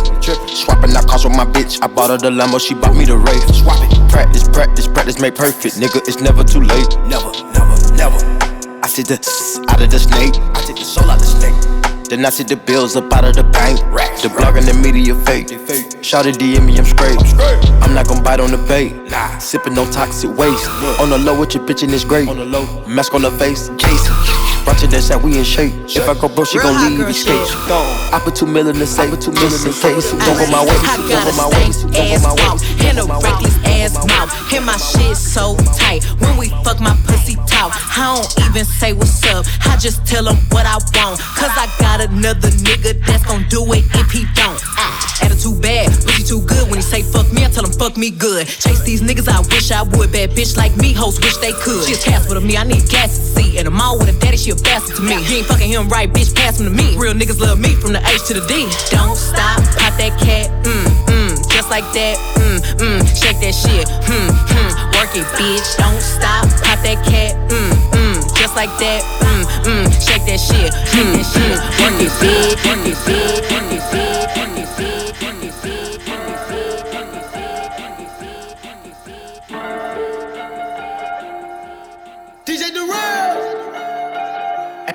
Swapping 0.51 0.91
out 0.95 1.07
cars 1.07 1.23
with 1.23 1.35
my 1.35 1.45
bitch. 1.45 1.79
I 1.81 1.87
bought 1.87 2.09
her 2.09 2.17
the 2.17 2.29
Lambo, 2.29 2.59
she 2.59 2.73
bought 2.75 2.95
me 2.95 3.05
the 3.05 3.15
Wraith. 3.15 3.47
Swap 3.55 3.79
it. 3.79 4.11
Practice, 4.11 4.47
practice, 4.49 4.87
practice, 4.87 5.19
make 5.19 5.35
perfect. 5.35 5.75
Nigga, 5.75 6.03
it's 6.07 6.19
never 6.19 6.43
too 6.43 6.59
late. 6.59 6.91
Never, 7.07 7.31
never, 7.55 7.75
never. 7.95 8.19
I 8.83 8.87
see 8.87 9.03
the 9.03 9.15
out 9.69 9.81
of 9.81 9.89
the 9.89 9.99
snake. 9.99 10.35
I 10.55 10.59
take 10.67 10.75
the 10.75 10.83
soul 10.83 11.09
out. 11.09 11.16
Then 12.09 12.25
I 12.25 12.29
see 12.29 12.43
the 12.43 12.55
bills 12.55 12.95
up 12.95 13.11
out 13.11 13.25
of 13.25 13.35
the 13.35 13.43
bank. 13.43 13.79
The 14.21 14.29
blog 14.29 14.55
and 14.55 14.65
the 14.65 14.73
media 14.73 15.13
fake. 15.25 15.49
Shout 16.01 16.25
it 16.25 16.35
DM 16.35 16.65
me, 16.65 16.77
I'm 16.77 16.85
straight. 16.85 17.19
I'm 17.83 17.93
not 17.93 18.07
gon' 18.07 18.23
bite 18.23 18.39
on 18.39 18.51
the 18.51 18.57
bait. 18.57 18.93
Sippin' 19.39 19.75
no 19.75 19.89
toxic 19.91 20.35
waste. 20.37 20.69
On 21.01 21.09
the 21.09 21.17
low 21.17 21.37
with 21.37 21.53
your 21.53 21.65
bitch 21.65 21.83
and 21.83 21.93
it's 21.93 22.05
great. 22.05 22.27
Mask 22.87 23.13
on 23.13 23.23
the 23.23 23.31
face, 23.31 23.69
Jason. 23.77 24.36
Watch 24.77 24.83
it, 24.83 24.91
that's 24.91 25.09
how 25.09 25.17
we 25.17 25.35
in 25.39 25.43
shape. 25.43 25.73
If 25.89 26.07
I 26.07 26.13
go 26.13 26.29
broke, 26.29 26.45
she 26.49 26.59
gon' 26.59 26.77
leave 26.85 26.99
the 27.01 27.11
skate. 27.11 27.33
I 28.13 28.21
put 28.23 28.35
two 28.35 28.45
million 28.45 28.75
in 28.75 28.81
the 28.81 28.85
safe, 28.85 29.09
two 29.19 29.31
million 29.31 29.57
in 29.65 29.73
case. 29.73 30.13
Don't 30.13 30.37
go 30.37 30.45
my 30.53 30.61
way, 30.61 30.77
don't 30.85 31.01
go 31.09 31.33
my 31.33 31.49
way, 31.49 31.65
don't 31.73 31.97
go 31.97 32.21
my 32.21 32.37
way. 32.45 32.85
and 32.85 32.99
a 33.01 33.05
reckless 33.09 33.57
ass 33.65 33.97
mouth. 34.05 34.29
And 34.53 34.67
my 34.67 34.77
shit 34.77 35.17
so 35.17 35.57
tight. 35.81 36.05
When 36.21 36.37
we 36.37 36.49
fuck, 36.61 36.79
my 36.79 36.93
pussy 37.09 37.41
talk. 37.49 37.73
I 37.97 38.21
don't 38.21 38.45
even 38.45 38.65
say 38.65 38.93
what's 38.93 39.25
up. 39.25 39.47
I 39.65 39.77
just 39.77 40.05
tell 40.05 40.29
him 40.29 40.37
what 40.53 40.67
I 40.69 40.77
want. 40.93 41.17
Cause 41.25 41.57
I 41.57 41.65
got 41.81 42.01
another 42.01 42.49
nigga 42.61 43.03
that's 43.03 43.25
gon' 43.25 43.49
do 43.49 43.65
it 43.73 43.83
if 43.97 44.11
he 44.11 44.29
don't. 44.37 44.61
Ah, 44.79 45.25
attitude 45.25 45.59
bad, 45.61 45.89
he 46.13 46.23
too 46.23 46.41
good. 46.41 46.69
When 46.69 46.75
he 46.77 46.81
say 46.81 47.01
fuck 47.01 47.31
me, 47.33 47.43
I 47.43 47.49
tell 47.49 47.65
him 47.65 47.71
fuck 47.73 47.97
me 47.97 48.11
good. 48.11 48.45
Chase 48.47 48.81
these 48.83 49.01
niggas, 49.01 49.27
I 49.27 49.41
wish 49.49 49.71
I 49.71 49.81
would. 49.81 50.11
Bad 50.11 50.31
bitch 50.31 50.55
like 50.55 50.77
me, 50.77 50.93
hoes 50.93 51.19
wish 51.19 51.37
they 51.37 51.51
could. 51.53 51.85
She 51.85 51.93
a 51.93 51.97
Casper 51.97 52.35
to 52.35 52.41
me, 52.41 52.57
I 52.57 52.63
need 52.63 52.87
gas 52.89 53.17
to 53.17 53.23
see. 53.41 53.57
And 53.57 53.67
I'm 53.67 53.81
all 53.81 53.97
with 53.97 54.09
a 54.09 54.19
daddy, 54.19 54.37
she 54.37 54.51
a 54.51 54.55
bastard 54.55 54.97
to 54.97 55.01
me. 55.01 55.17
You 55.25 55.41
ain't 55.41 55.47
fucking 55.47 55.69
him 55.69 55.89
right, 55.89 56.11
bitch, 56.11 56.35
pass 56.35 56.59
him 56.59 56.67
to 56.67 56.71
me. 56.71 56.95
Real 56.95 57.13
niggas 57.13 57.39
love 57.39 57.59
me 57.59 57.73
from 57.73 57.93
the 57.93 58.01
H 58.05 58.27
to 58.27 58.35
the 58.35 58.45
D. 58.45 58.69
Don't 58.93 59.17
stop, 59.17 59.57
pop 59.81 59.97
that 59.97 60.13
cat, 60.21 60.45
mm, 60.61 60.85
mm, 61.09 61.33
just 61.49 61.69
like 61.69 61.85
that, 61.97 62.17
mm, 62.37 62.61
mm, 62.77 63.01
shake 63.17 63.41
that 63.41 63.57
shit, 63.57 63.87
mm, 64.05 64.29
mm, 64.29 64.71
work 64.93 65.09
it, 65.17 65.25
bitch. 65.41 65.65
Don't 65.81 66.01
stop, 66.01 66.45
pop 66.61 66.77
that 66.85 67.01
cat, 67.01 67.33
mm, 67.49 67.73
mm, 67.97 68.15
just 68.37 68.55
like 68.55 68.69
that, 68.77 69.01
mm, 69.25 69.43
mm, 69.65 69.85
shake 69.97 70.25
that 70.29 70.37
shit, 70.37 70.69
shake 70.93 71.09
that 71.17 71.25
shit, 71.33 71.57
work 71.81 71.97
it, 71.97 72.13
bitch, 72.21 72.53
work 72.61 72.85
it, 72.85 72.97
bitch, 73.09 73.66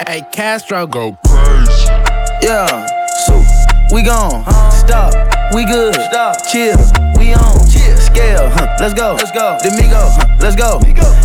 Hey, 0.07 0.23
Castro 0.33 0.87
go 0.87 1.17
crazy. 1.27 1.87
Yeah, 2.43 2.87
so. 3.27 3.43
We 3.93 4.03
gone. 4.03 4.43
Stop, 4.73 5.13
we 5.55 5.67
good. 5.67 5.95
Stop, 5.95 6.47
chill, 6.51 6.79
we 7.19 7.35
on. 7.35 7.61
Scale, 8.01 8.49
huh, 8.49 8.77
let's 8.81 8.95
go. 8.95 9.15
Let's 9.19 9.31
go. 9.33 9.59
Domingo, 9.63 10.01
huh, 10.01 10.27
let's 10.41 10.57
go. 10.57 10.81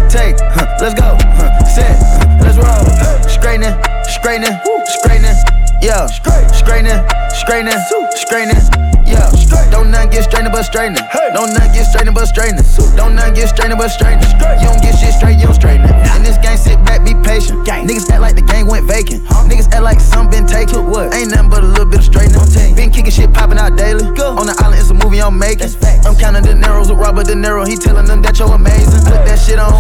Take, 0.10 0.36
huh, 0.40 0.78
let's 0.82 0.94
go. 0.94 1.16
Huh, 1.18 1.64
Set, 1.64 1.96
huh, 1.96 2.38
let's 2.44 2.58
roll. 2.58 3.30
Straightening, 3.30 3.72
straightening, 4.04 4.60
straightening. 5.00 5.38
Yeah, 5.82 6.08
straightening, 6.08 7.00
straightening, 7.32 7.80
straightening. 8.16 8.97
Yeah, 9.08 9.32
don't 9.72 9.92
nothing 9.92 10.12
get 10.12 10.24
straightening 10.24 10.52
but 10.52 10.64
straightening. 10.64 11.04
Don't 11.34 11.54
nothing 11.54 11.74
get 11.74 11.86
straightening 11.88 12.14
but 12.14 12.28
straightening. 12.28 12.66
Don't 12.96 13.16
nothing 13.16 13.34
get 13.34 13.50
straightening 13.50 13.78
but 13.78 13.90
straightening. 13.90 14.28
You 14.60 14.68
don't 14.68 14.82
get 14.82 15.00
shit 15.00 15.14
straight, 15.16 15.40
you 15.40 15.48
don't 15.48 15.56
straighten 15.56 15.88
it. 15.88 15.96
In 16.16 16.24
this 16.24 16.38
game, 16.38 16.58
sit 16.58 16.78
back, 16.84 17.04
be 17.06 17.16
patient. 17.24 17.66
Niggas 17.66 18.10
act 18.12 18.22
like 18.22 18.36
the 18.36 18.44
game 18.44 18.68
went 18.68 18.86
vacant. 18.86 19.24
Niggas 19.48 19.72
act 19.72 19.84
like 19.84 20.00
some 20.00 20.30
been 20.30 20.46
taken. 20.46 20.90
What? 20.92 21.14
Ain't 21.14 21.32
nothing 21.32 21.50
but 21.50 21.64
a 21.64 21.68
little 21.68 21.86
bit 21.86 22.00
of 22.00 22.06
straightening. 22.06 22.44
Been 22.76 22.92
kicking 22.92 23.12
shit 23.12 23.34
popping 23.34 23.58
out 23.58 23.78
daily. 23.78 24.04
On 24.04 24.46
the 24.46 24.56
island, 24.60 24.82
it's 24.82 24.90
a 24.90 24.94
movie 24.94 25.22
I'm 25.22 25.38
making. 25.40 25.72
I'm 26.06 26.16
counting 26.16 26.44
the 26.44 26.56
narrows 26.56 26.90
with 26.90 27.00
Robert 27.00 27.28
De 27.28 27.34
Niro. 27.34 27.68
He 27.68 27.76
telling 27.76 28.06
them 28.06 28.22
that 28.22 28.40
you're 28.40 28.52
amazing. 28.52 29.04
Put 29.08 29.24
that 29.24 29.40
shit 29.40 29.60
on. 29.60 29.72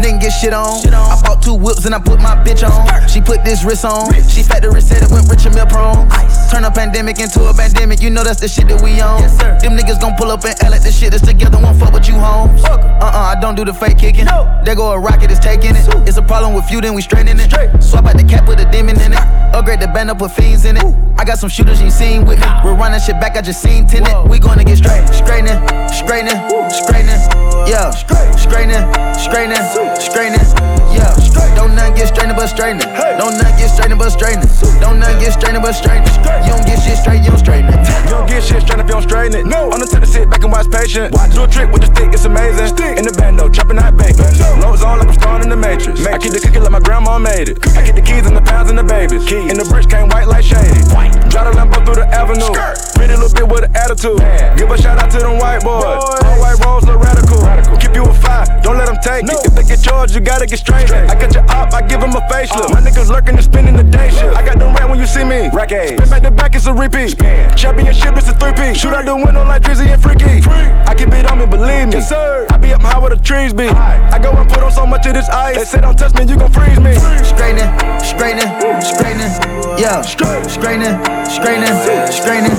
Nigga 0.00 0.20
get 0.20 0.30
shit 0.30 0.52
on. 0.52 0.80
I 0.88 1.20
bought 1.22 1.42
two 1.42 1.54
whips 1.54 1.84
and 1.84 1.94
I 1.94 1.98
put 2.00 2.20
my 2.20 2.34
bitch 2.44 2.64
on. 2.64 2.86
She 3.08 3.20
put 3.20 3.44
this 3.44 3.64
wrist 3.64 3.84
on. 3.84 4.12
She 4.28 4.42
factory 4.42 4.80
said 4.80 5.02
it 5.02 5.10
went 5.10 5.28
rich 5.28 5.44
and 5.46 5.54
meal 5.54 5.66
prone. 5.66 6.08
Turn 6.50 6.64
a 6.64 6.70
pandemic 6.70 7.20
into 7.20 7.44
a 7.46 7.54
pandemic, 7.54 8.00
you 8.02 8.10
know 8.10 8.24
that's 8.24 8.40
the 8.40 8.48
shit 8.48 8.66
that 8.70 8.82
we 8.82 9.00
on. 9.00 9.22
Them 9.60 9.76
niggas 9.76 10.00
gon' 10.00 10.14
pull 10.16 10.30
up 10.30 10.44
and 10.44 10.56
L 10.62 10.74
at 10.74 10.82
the 10.82 10.92
shit 10.92 11.10
that's 11.10 11.24
together, 11.26 11.58
won't 11.58 11.78
fuck 11.78 11.92
with 11.92 12.08
you 12.08 12.14
homes. 12.14 12.62
Uh 12.64 12.78
uh, 13.00 13.34
I 13.36 13.40
don't 13.40 13.54
do 13.54 13.64
the 13.64 13.74
fake 13.74 13.98
kicking. 13.98 14.26
There 14.64 14.76
go 14.76 14.92
a 14.92 14.98
rocket, 14.98 15.30
it's 15.30 15.40
taking 15.40 15.74
it. 15.76 15.86
It's 16.06 16.16
a 16.16 16.22
problem 16.22 16.54
with 16.54 16.70
you, 16.70 16.80
then 16.80 16.94
we 16.94 17.02
straighten 17.02 17.38
it. 17.38 17.50
Swap 17.82 18.06
out 18.06 18.16
the 18.16 18.24
cap 18.24 18.48
with 18.48 18.60
a 18.60 18.70
demon 18.70 19.00
in 19.00 19.12
it. 19.12 19.18
Upgrade 19.52 19.80
the 19.80 19.88
band 19.88 20.10
up, 20.10 20.18
put 20.18 20.32
fiends 20.32 20.64
in 20.64 20.76
it. 20.76 20.84
I 21.18 21.24
got 21.24 21.38
some 21.38 21.50
shooters 21.50 21.82
you 21.82 21.90
seen 21.90 22.24
with 22.24 22.38
me. 22.38 22.46
We're 22.64 22.76
running 22.76 23.00
shit 23.00 23.20
back, 23.20 23.36
I 23.36 23.42
just 23.42 23.60
seen 23.60 23.86
tenant. 23.86 24.28
We 24.28 24.38
gonna 24.38 24.64
get 24.64 24.78
straight, 24.78 25.06
straightening, 25.08 25.58
straightening, 25.88 26.38
straightening. 26.70 27.20
Yeah, 27.66 27.90
straightening, 27.90 28.84
straightening, 29.18 29.64
straightening. 30.00 30.46
Yeah, 30.94 31.12
don't 31.56 31.74
nothing 31.74 31.94
get 31.94 32.08
straightening 32.08 32.36
but 32.36 32.48
straightening. 32.48 32.88
Don't 33.18 33.36
nothing 33.36 33.56
get 33.58 33.70
straightening 33.70 33.98
but 33.98 34.10
straightening. 34.10 34.48
Don't 34.80 34.98
nothing 34.98 35.20
get 35.20 35.32
straightening 35.32 35.62
but 35.62 35.74
straightening. 35.74 36.12
You 36.44 36.52
don't 36.56 36.66
get 36.66 36.78
shit 36.82 36.98
straight, 36.98 37.22
you 37.22 37.30
don't 37.30 37.38
straighten 37.38 37.70
it. 37.72 37.80
You 38.04 38.10
don't 38.16 38.28
get 38.28 38.42
shit 38.42 38.62
straight 38.62 38.80
if 38.80 38.86
you 38.86 38.96
don't 38.96 39.06
straighten 39.06 39.34
it. 39.40 39.44
No. 39.46 39.70
On 39.72 39.78
the 39.80 39.86
tip 39.86 40.00
to 40.00 40.10
sit 40.10 40.28
back 40.30 40.42
and 40.42 40.52
watch 40.52 40.68
patient. 40.70 41.12
Watch. 41.12 41.32
Do 41.34 41.44
a 41.44 41.48
trick 41.48 41.70
with 41.72 41.82
the 41.82 41.90
stick, 41.94 42.12
it's 42.12 42.24
amazing. 42.24 42.68
Stick. 42.68 42.98
In 42.98 43.04
the 43.04 43.14
bando, 43.14 43.48
chopping 43.48 43.76
that 43.76 43.96
bacon. 43.96 44.26
Lows 44.60 44.82
on 44.82 44.98
like 44.98 45.08
I'm 45.08 45.14
starring 45.14 45.42
in 45.44 45.50
the 45.50 45.56
Matrix. 45.56 46.04
I 46.06 46.18
keep 46.18 46.32
the 46.32 46.40
cookie 46.40 46.60
like 46.60 46.72
my 46.72 46.80
grandma 46.80 47.18
made 47.18 47.48
it. 47.48 47.58
I 47.76 47.84
get 47.84 47.94
the 47.94 48.02
keys 48.02 48.26
and 48.26 48.36
the 48.36 48.42
pounds 48.42 48.70
and 48.70 48.78
the 48.78 48.84
babies. 48.84 49.24
Keys. 49.24 49.50
In 49.50 49.56
the 49.56 49.66
bridge 49.68 49.88
came 49.88 50.08
white 50.08 50.26
like 50.26 50.44
shady. 50.44 50.80
White. 50.92 51.12
Drive 51.30 51.48
the 51.48 51.54
Lambo 51.56 51.78
through 51.84 52.02
the 52.02 52.08
avenue. 52.10 52.52
Skirt. 52.52 52.76
Pretty 52.96 53.14
little 53.16 53.32
bit 53.32 53.46
with 53.48 53.64
an 53.64 53.72
attitude. 53.76 54.18
Man. 54.18 54.56
Give 54.56 54.70
a 54.70 54.76
shout 54.76 54.98
out 54.98 55.10
to 55.12 55.18
them 55.18 55.38
white 55.38 55.62
boys. 55.62 55.84
boys. 55.84 56.22
All 56.24 56.38
white 56.40 56.58
rolls 56.64 56.84
look 56.84 57.00
radical. 57.00 57.40
radical. 57.40 57.76
Keep 57.78 57.94
you 57.94 58.04
a 58.04 58.14
five, 58.14 58.46
don't 58.62 58.76
let 58.76 58.86
them 58.86 58.98
take 59.02 59.24
no. 59.24 59.34
it. 59.34 59.46
If 59.46 59.54
they 59.54 59.64
get 59.64 59.80
charged, 59.82 60.14
you 60.14 60.20
gotta 60.20 60.46
get 60.46 60.58
straight. 60.58 60.88
straight. 60.88 61.08
I 61.08 61.14
got 61.14 61.29
your 61.34 61.44
up, 61.50 61.72
I 61.72 61.82
give 61.82 62.00
them 62.00 62.10
a 62.10 62.22
facelift. 62.28 62.70
Uh. 62.70 62.74
My 62.74 62.80
niggas 62.80 63.08
lurking 63.08 63.34
and 63.34 63.44
spending 63.44 63.76
the 63.76 63.84
day 63.84 64.10
shift. 64.10 64.36
I 64.36 64.44
got 64.44 64.58
them 64.58 64.74
rat 64.74 64.88
when 64.88 64.98
you 64.98 65.06
see 65.06 65.24
me. 65.24 65.48
Rack 65.52 65.70
Spin 65.70 65.96
back 66.10 66.22
to 66.22 66.30
back, 66.30 66.54
it's 66.54 66.66
a 66.66 66.74
repeat. 66.74 67.10
Spin. 67.10 67.56
Championship, 67.56 68.16
it's 68.16 68.28
a 68.28 68.34
three-peat. 68.34 68.76
Shoot 68.76 68.92
out 68.92 69.04
the 69.04 69.14
window 69.14 69.44
like 69.44 69.62
Drizzy 69.62 69.86
and 69.86 70.02
Freaky. 70.02 70.42
Free. 70.42 70.66
I 70.86 70.94
keep 70.94 71.08
it 71.12 71.30
on 71.30 71.38
me, 71.38 71.46
believe 71.46 71.88
me. 71.88 72.02
Yes, 72.02 72.08
sir. 72.08 72.46
I 72.50 72.56
be 72.58 72.72
up 72.72 72.82
high 72.82 72.98
where 72.98 73.10
the 73.10 73.22
trees 73.22 73.52
be. 73.52 73.68
I 73.68 74.18
go 74.18 74.30
and 74.32 74.48
put 74.48 74.62
on 74.62 74.72
so 74.72 74.84
much 74.86 75.06
of 75.06 75.14
this 75.14 75.28
ice. 75.28 75.56
They 75.56 75.64
say 75.64 75.80
don't 75.80 75.96
touch 75.96 76.14
me, 76.14 76.24
you 76.26 76.36
gon' 76.36 76.50
freeze 76.52 76.80
me. 76.80 76.94
Straightening, 77.22 77.70
straightening, 78.02 78.50
straightening. 78.82 79.32
Yeah, 79.78 80.02
straightening, 80.02 80.50
straightening, 80.50 81.76
straightening. 82.10 82.56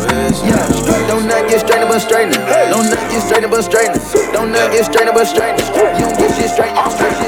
Yeah, 0.47 1.07
don't 1.07 1.27
not 1.27 1.49
get 1.49 1.59
straightening 1.59 1.89
but 1.89 1.99
straightening. 1.99 2.39
Don't 2.71 2.87
not 2.89 3.11
get 3.11 3.21
straightening 3.21 3.51
but 3.51 3.61
straightening. 3.61 4.01
Don't 4.31 4.51
not 4.51 4.71
get 4.71 4.85
straightening 4.85 5.13
but 5.13 5.27
straightening. 5.27 5.67
You 5.99 6.07
don't 6.07 6.17
get 6.17 6.31
shit 6.33 6.49
straight, 6.49 6.71
you 6.71 6.89
straight 6.89 6.97
shit 6.97 7.00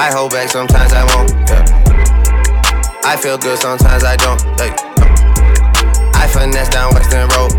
I 0.00 0.10
hold 0.10 0.30
back, 0.30 0.48
sometimes 0.48 0.94
I 0.94 1.04
won't. 1.12 1.28
Yeah. 1.46 1.60
I 3.04 3.18
feel 3.20 3.36
good, 3.36 3.58
sometimes 3.58 4.02
I 4.02 4.16
don't. 4.16 4.40
I 6.16 6.26
finesse 6.32 6.70
down 6.70 6.94
Western 6.94 7.28
Road. 7.36 7.52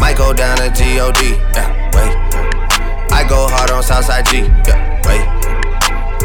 Might 0.00 0.16
go 0.18 0.32
down 0.32 0.56
to 0.56 0.68
God. 0.70 1.16
Yeah, 1.54 1.70
wait. 1.94 2.12
I 3.12 3.24
go 3.28 3.46
hard 3.46 3.70
on 3.70 3.84
Southside 3.84 4.26
G. 4.26 4.38
Yeah, 4.66 5.00
wait. 5.06 5.22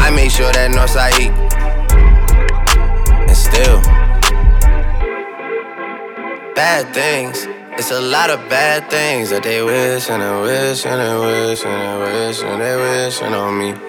I 0.01 0.09
make 0.09 0.31
sure 0.31 0.51
that 0.51 0.71
Northside 0.71 1.13
eat. 1.21 1.31
And 3.29 3.37
still, 3.37 3.79
bad 6.55 6.91
things. 6.95 7.45
It's 7.77 7.91
a 7.91 8.01
lot 8.01 8.31
of 8.31 8.39
bad 8.49 8.89
things 8.89 9.29
that 9.29 9.43
they 9.43 9.61
wish 9.61 10.09
and 10.09 10.23
they 10.23 10.41
wish 10.41 10.87
and 10.87 10.99
they 10.99 11.15
wish 11.19 11.63
and 11.63 11.79
they 11.79 12.27
wish 12.27 12.41
and 12.41 12.59
they 12.59 12.75
wishing 13.05 13.33
on 13.35 13.55
me. 13.59 13.88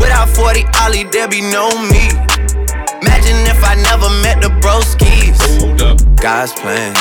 Without 0.00 0.28
40 0.28 0.64
Ollie, 0.80 1.04
there 1.04 1.28
be 1.28 1.40
no 1.40 1.70
me. 1.90 2.08
Imagine 3.02 3.38
if 3.48 3.62
I 3.64 3.74
never 3.76 4.08
met 4.22 4.40
the 4.40 4.50
broskies. 4.60 5.38
God's 6.20 6.52
plan. 6.52 6.94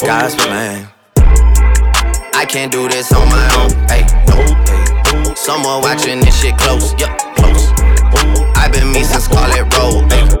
God's 0.00 0.34
plan. 0.34 0.88
I 2.34 2.44
can't 2.46 2.72
do 2.72 2.88
this 2.88 3.12
on 3.12 3.28
my 3.28 3.46
own. 3.60 3.70
Hey, 3.88 4.04
no. 4.28 5.34
Someone 5.34 5.82
watching 5.82 6.20
this 6.20 6.40
shit 6.40 6.56
close. 6.58 6.92
Yup, 6.98 7.18
close. 7.36 7.70
I've 8.56 8.72
been 8.72 8.90
me 8.92 9.04
since 9.04 9.24
Scarlet 9.24 9.64
Road. 9.76 10.10
Hey, 10.12 10.40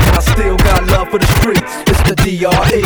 And 0.11 0.17
I 0.17 0.23
still 0.33 0.57
got 0.57 0.83
love 0.89 1.07
for 1.07 1.19
the 1.19 1.25
streets. 1.39 1.71
It's 1.87 2.01
the 2.03 2.15
E. 2.27 2.39
DRE. 2.39 2.81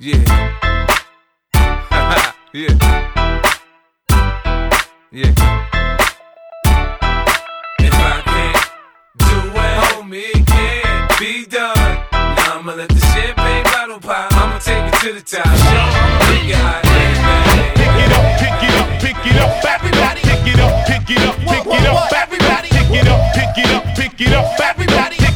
Yeah. 0.00 0.18
yeah. 2.52 2.74
Yeah. 5.12 5.32
If 7.78 7.94
I 7.94 8.22
can't 8.26 8.58
do 9.18 9.38
it, 9.54 9.74
homie, 9.86 10.34
it 10.34 10.44
can't 10.48 11.18
be 11.20 11.46
done. 11.46 11.76
Now 12.10 12.58
I'ma 12.58 12.72
let 12.74 12.88
the 12.88 12.98
champagne 12.98 13.62
bottle 13.64 14.00
pop. 14.00 14.32
I'ma 14.32 14.58
take 14.58 14.82
it 14.82 14.98
to 15.00 15.12
the 15.12 15.20
top. 15.20 15.46
Show 15.46 15.78
I'ma 15.78 16.42
it 16.42 16.56
hot. 16.58 16.82
Pick 17.78 17.94
it 18.02 18.10
up, 18.18 18.26
pick 18.40 18.62
it 18.66 18.74
up, 18.74 18.88
pick 19.00 19.26
it 19.30 19.38
up, 19.38 19.64
everybody. 19.64 20.20
Pick 20.22 20.46
it 20.54 20.58
up, 20.58 20.86
pick 20.88 21.08
it 21.08 21.22
up, 21.22 21.36
pick 21.38 21.66
it 21.70 21.86
up, 21.86 22.12
everybody. 22.12 22.68
Pick 22.68 22.90
it 22.90 23.06
up, 23.06 23.22
pick 23.34 23.58
it 23.58 23.70
up, 23.70 23.84
pick 23.94 24.20
it 24.20 24.32
up, 24.32 24.44
everybody. 24.44 24.67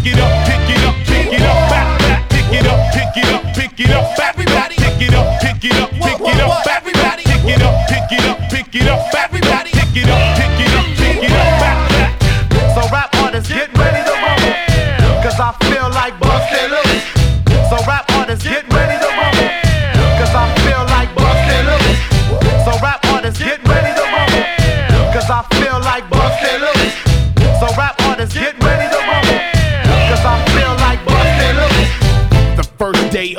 Pick 0.02 0.14
it 0.14 0.18
up, 0.18 0.46
pick 0.48 0.68
it 0.68 0.84
up, 0.84 0.94
pick 1.06 1.32
it 1.32 1.42
up, 1.42 1.70
back, 1.70 1.98
back, 2.00 2.28
pick 2.28 2.52
it 2.52 2.66
up, 2.66 2.92
pick 2.92 3.16
it 3.16 3.32
up, 3.32 3.54
pick 3.54 3.78
it 3.78 3.90
up, 3.92 4.16
back, 4.16 4.34
everybody. 4.34 4.74
Pick 4.74 5.00
it 5.00 5.14
up, 5.14 5.40
pick 5.40 5.64
it 5.64 5.78
up, 5.80 5.90
pick 5.90 6.20
it 6.20 6.40
up, 6.40 6.64
back, 6.64 6.82
everybody. 6.82 7.22
Pick 7.22 7.44
it 7.44 7.62
up, 7.62 7.88
pick 7.88 8.10
it 8.10 8.24
up, 8.26 8.38
pick 8.50 8.74
it 8.74 8.88
up, 8.88 8.98
everybody. 8.98 9.21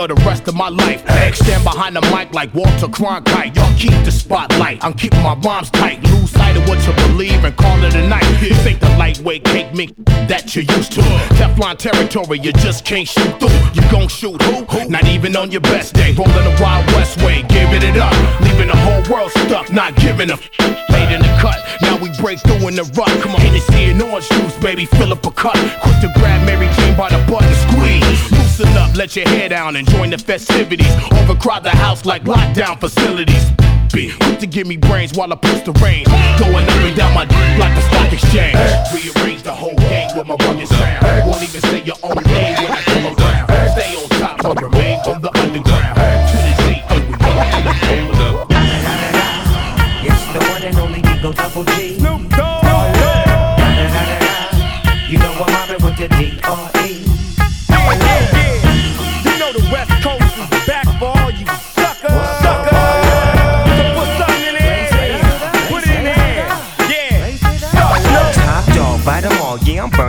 Of 0.04 0.18
the 0.18 0.24
rest 0.26 0.48
of 0.48 0.56
my 0.56 0.70
life. 0.70 1.02
Stand 1.36 1.64
behind 1.64 1.96
the 1.96 2.02
mic 2.02 2.34
like 2.34 2.54
Walter 2.54 2.88
Cronkite. 2.88 3.56
Y'all 3.56 3.78
keep 3.78 3.92
the 4.04 4.12
spotlight. 4.12 4.84
I'm 4.84 4.94
keeping 4.94 5.22
my 5.22 5.36
rhymes 5.36 5.70
tight. 5.70 6.04
Lose 6.04 6.32
sight 6.32 6.58
of 6.58 6.68
what 6.68 6.86
you 6.86 6.94
believe 7.08 7.44
and 7.44 7.56
call 7.56 7.82
it 7.84 7.96
a 7.96 8.08
night. 8.08 8.24
This 8.40 8.66
ain't 8.66 8.82
the 8.82 8.90
lightweight 8.98 9.44
cake 9.46 9.74
mink 9.74 9.96
that 10.28 10.56
you're 10.56 10.66
used 10.66 10.92
to. 10.94 11.02
Teflon 11.40 11.78
territory, 11.78 12.40
you 12.40 12.52
just 12.54 12.86
can't 12.86 13.08
shoot 13.08 13.40
through. 13.40 13.50
You 13.74 13.82
gon' 13.90 14.08
shoot 14.08 14.42
who? 14.42 14.90
Not 14.90 15.06
even 15.08 15.36
on 15.36 15.52
your 15.52 15.62
best 15.62 15.94
day. 15.94 16.14
Rolling 16.14 16.34
the 16.34 16.58
Wild 16.62 16.86
West 16.94 17.18
way, 17.22 17.44
giving 17.44 17.84
it 17.84 17.98
up. 17.98 18.14
Leaving 18.42 18.68
the 18.68 18.78
whole 18.78 19.04
world 19.14 19.32
stuck, 19.32 19.72
not 19.72 19.96
giving 19.96 20.30
a 20.30 20.34
f- 20.34 20.50
Late 20.90 21.12
in 21.16 21.22
the 21.22 21.38
cut, 21.40 21.58
now 21.82 21.98
we 21.98 22.10
break 22.22 22.40
through 22.40 22.68
in 22.68 22.76
the 22.76 22.84
rut. 22.96 23.10
Come 23.22 23.32
on, 23.34 23.42
Hennessy 23.42 23.86
and 23.92 24.02
orange 24.02 24.28
juice, 24.30 24.58
baby, 24.58 24.86
fill 24.86 25.12
up 25.12 25.26
a 25.26 25.32
cup. 25.32 25.56
Quick 25.82 26.00
to 26.02 26.12
grab 26.20 26.46
Mary 26.46 26.68
Jane 26.76 26.96
by 26.98 27.10
the 27.10 27.18
butt 27.32 27.44
and 27.44 27.56
squeeze. 27.72 28.43
Loosen 28.64 28.78
up, 28.78 28.96
let 28.96 29.16
your 29.16 29.28
hair 29.28 29.50
down 29.50 29.76
and 29.76 29.88
join 29.90 30.10
the 30.10 30.18
festivities. 30.18 30.88
Overcrowd 31.12 31.64
the 31.64 31.70
house 31.70 32.06
like 32.06 32.24
lockdown 32.24 32.80
facilities. 32.80 33.52
Be 33.94 34.12
quick 34.12 34.40
to 34.40 34.48
give 34.48 34.68
me 34.68 34.78
brains 34.78 35.14
while 35.14 35.32
I 35.32 35.36
push 35.36 35.62
the 35.62 35.74
rain. 35.84 36.06
Going 36.40 36.64
up 36.64 36.84
and 36.84 36.96
down 36.96 37.14
my 37.14 37.26
d- 37.26 37.36
like 37.60 37.78
a 37.78 37.82
stock 37.82 38.14
exchange. 38.14 38.56
Rearrange 38.94 39.44
the 39.44 39.54
whole 39.54 39.76
game 39.76 40.10
with 40.18 40.28
my 40.28 40.36
rugged 40.36 40.68
sound. 40.68 41.30
Won't 41.30 41.44
even 41.44 41.62
say 41.62 41.84
your 41.84 41.98
own 42.04 42.16
name 42.24 42.56
when 42.56 42.72
I 42.72 42.82
come 42.82 43.06
around. 43.06 43.72
Stay 43.72 43.96
on 43.96 44.10
top, 44.20 44.42
but 44.42 44.62
remain 44.62 45.00
on 45.00 45.22
the 45.22 45.38
underground. 45.40 46.03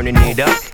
I'm 0.07 0.16
it 0.16 0.38
up. 0.38 0.74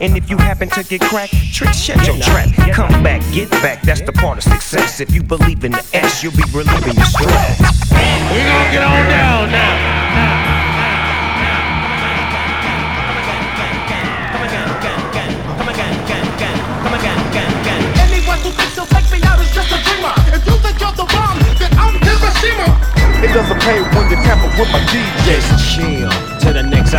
And 0.00 0.16
if 0.16 0.30
you 0.30 0.36
happen 0.36 0.68
to 0.70 0.82
get 0.84 1.00
cracked, 1.02 1.34
trick, 1.52 1.72
shut 1.72 2.06
your 2.06 2.18
trap. 2.18 2.48
Come 2.72 3.02
back, 3.02 3.22
get 3.32 3.50
back, 3.62 3.82
that's 3.82 4.00
the 4.02 4.12
part 4.12 4.38
of 4.38 4.44
success. 4.44 5.00
If 5.00 5.14
you 5.14 5.22
believe 5.22 5.64
in 5.64 5.72
the 5.72 5.84
S, 5.92 6.22
you'll 6.22 6.32
be 6.32 6.44
relieving 6.52 6.94
your 6.94 7.06
stress. 7.06 7.60
We 7.90 8.38
gonna 8.42 8.72
get 8.72 8.82
on 8.82 9.08
down 9.10 9.50
now. 9.50 10.02
Anyone 17.98 18.38
who 18.40 18.50
thinks 18.50 18.74
he'll 18.74 18.86
take 18.86 19.10
me 19.12 19.20
out 19.26 19.40
is 19.40 19.50
just 19.52 19.70
a 19.72 19.78
dreamer. 19.82 20.14
If 20.32 20.46
you 20.46 20.56
think 20.62 20.80
you're 20.80 20.92
the 20.92 21.04
bomb, 21.12 21.38
then 21.58 21.72
I'm 21.76 21.94
Hiroshima. 22.00 22.68
It 23.22 23.32
doesn't 23.34 23.60
pay 23.60 23.80
when 23.82 24.10
you 24.10 24.16
tamper 24.24 24.48
with 24.58 24.70
my 24.72 24.80
DJ. 24.90 25.40
Chill 25.72 26.10
to 26.40 26.52
the 26.52 26.62
next 26.62 26.91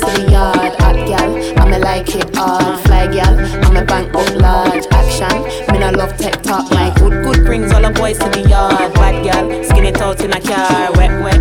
to 0.00 0.06
the 0.20 0.30
yard. 0.30 0.74
Hot 0.80 0.96
gal, 1.06 1.30
I'ma 1.60 1.78
like 1.78 2.14
it 2.14 2.34
hard. 2.36 2.80
Fly 2.84 3.06
gal, 3.08 3.34
I'ma 3.64 3.84
bank 3.84 4.14
up 4.14 4.30
large. 4.36 4.84
Action, 4.90 5.42
me 5.72 5.78
no 5.78 5.90
love 5.90 6.16
tech 6.16 6.42
talk. 6.42 6.70
My 6.70 6.92
good 6.98 7.24
good 7.24 7.44
brings 7.44 7.72
all 7.72 7.82
the 7.82 7.90
boys 7.90 8.18
to 8.18 8.28
the 8.30 8.48
yard. 8.48 8.92
Bad 8.94 9.24
gal, 9.24 9.64
skin 9.64 9.84
it 9.84 10.00
out 10.00 10.20
in 10.20 10.32
a 10.32 10.40
car. 10.40 10.92
Wet 10.92 11.22
wet, 11.22 11.40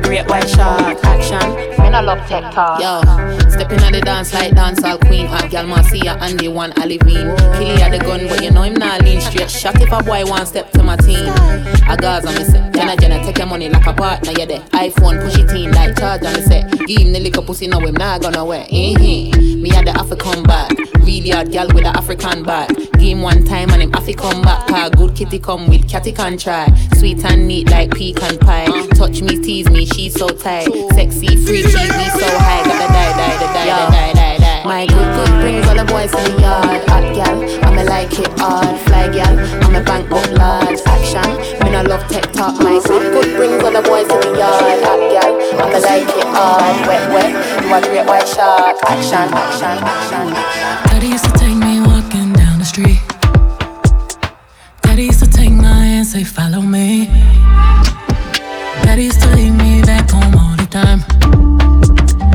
a 0.00 0.06
great 0.06 0.26
white 0.28 0.48
shark. 0.48 0.98
Action, 1.04 1.82
me 1.82 1.90
no 1.90 2.02
love 2.02 2.26
tech 2.28 2.52
talk. 2.52 2.80
Yo, 2.80 3.00
stepping 3.48 3.80
on 3.80 3.92
the 3.92 4.00
dance 4.00 4.32
like 4.32 4.52
dancehall 4.52 5.00
queen. 5.06 5.26
Hot 5.26 5.50
gal, 5.50 5.66
Marcia 5.66 6.16
and 6.20 6.38
the 6.38 6.48
one 6.48 6.72
Olivine. 6.80 7.36
Killy 7.54 7.82
at 7.82 7.90
the 7.90 7.98
gun, 7.98 8.26
but 8.28 8.42
you 8.42 8.50
know 8.50 8.62
him 8.62 8.74
not 8.74 9.02
lean 9.02 9.20
straight. 9.20 9.50
Shot 9.50 9.80
if 9.80 9.92
a 9.92 10.02
boy 10.02 10.24
want 10.24 10.48
step 10.48 10.70
to 10.72 10.82
my 10.82 10.96
team. 10.96 11.28
I 11.88 11.96
Gaza, 11.98 12.28
me 12.32 12.44
say, 12.44 12.70
Jenna 12.72 12.96
Jenna 12.96 13.22
take 13.24 13.38
your 13.38 13.46
money 13.46 13.68
like 13.68 13.86
a 13.86 13.92
partner. 13.92 14.32
You 14.32 14.46
there, 14.46 14.60
iPhone 14.70 15.22
push 15.22 15.38
it 15.38 15.50
in 15.50 15.72
like 15.72 15.98
charge. 15.98 16.22
And 16.22 16.36
me 16.36 16.42
say, 16.42 16.62
give 16.86 17.00
him 17.00 17.12
the 17.12 17.20
liquor 17.20 17.42
pussy, 17.42 17.66
no 17.66 17.78
him 17.80 17.94
not 17.94 18.22
gonna 18.22 18.44
wear. 18.44 18.64
Mm-hmm. 18.66 19.62
Me 19.62 19.70
had 19.70 19.86
the 19.86 19.92
African 19.92 20.42
bag, 20.44 20.76
really 21.00 21.30
hard 21.30 21.50
gal 21.52 21.66
with 21.68 21.84
the 21.84 21.96
African 21.96 22.42
back. 22.42 22.70
Him 22.98 23.22
one 23.22 23.44
time 23.44 23.70
and 23.70 23.82
him 23.82 23.92
Afri 23.92 24.16
come 24.16 24.42
back. 24.42 24.66
Car 24.68 24.90
good 24.90 25.14
kitty 25.16 25.38
come 25.38 25.68
with 25.68 25.88
catty 25.88 26.12
can 26.12 26.36
try. 26.36 26.66
Sweet 26.96 27.24
and 27.24 27.46
neat 27.48 27.70
like 27.70 27.90
pecan 27.90 28.38
pie. 28.38 28.66
Touch 28.94 29.22
me, 29.22 29.40
tease 29.42 29.70
me, 29.70 29.86
she's 29.86 30.14
so 30.14 30.28
tight. 30.28 30.68
Sexy, 30.94 31.28
free, 31.44 31.62
tease 31.62 31.74
me 31.74 32.06
so 32.20 32.28
high. 32.38 32.62
Gotta 32.64 32.92
die, 32.92 33.12
die, 33.18 33.36
die, 33.38 33.52
die, 33.52 33.66
die, 33.66 33.90
die, 33.90 34.12
die, 34.12 34.38
die. 34.38 34.64
My 34.64 34.86
good 34.86 35.10
good 35.16 35.40
brings 35.40 35.66
all 35.66 35.74
the 35.74 35.84
boys 35.84 36.12
in 36.12 36.36
the 36.36 36.42
yard. 36.42 36.84
Hot 36.88 37.14
gal, 37.14 37.64
I'ma 37.64 37.82
like 37.82 38.12
it 38.18 38.28
hard. 38.38 38.78
Fly 38.80 39.08
gal, 39.08 39.38
I'ma 39.64 39.82
bank 39.82 40.10
up 40.12 40.30
large. 40.36 40.78
Action, 40.86 41.30
me 41.64 41.70
no 41.72 41.82
love 41.82 42.06
tech 42.08 42.30
talk. 42.32 42.60
My 42.60 42.78
good 42.84 43.12
good 43.12 43.36
brings 43.36 43.64
all 43.64 43.72
the 43.72 43.82
boys 43.82 44.04
in 44.04 44.20
the 44.20 44.38
yard. 44.38 44.84
Hot 44.84 45.00
gal, 45.10 45.32
I'ma 45.60 45.78
like 45.80 46.08
it 46.08 46.28
hard. 46.28 46.86
Wet 46.86 47.04
wet, 47.10 47.32
a 47.72 47.80
great 47.82 48.06
white 48.06 48.26
shark. 48.26 48.76
Action, 48.84 49.32
action, 49.32 49.78
action. 49.84 50.32
Daddy 50.90 51.08
used 51.08 51.24
to 51.24 51.32
take 51.32 51.56
me 51.56 51.80
walking 51.80 52.32
down 52.32 52.58
the 52.58 52.64
street. 52.64 53.00
Daddy 54.82 55.04
used 55.04 55.22
to 55.22 55.30
take 55.30 55.52
my 55.52 55.72
hand, 55.72 56.06
say, 56.06 56.24
Follow 56.24 56.62
me. 56.62 57.06
Daddy 58.82 59.04
used 59.04 59.20
to 59.22 59.28
leave 59.36 59.54
me 59.54 59.82
back 59.82 60.10
home 60.10 60.34
all 60.34 60.56
the 60.56 60.66
time. 60.66 61.04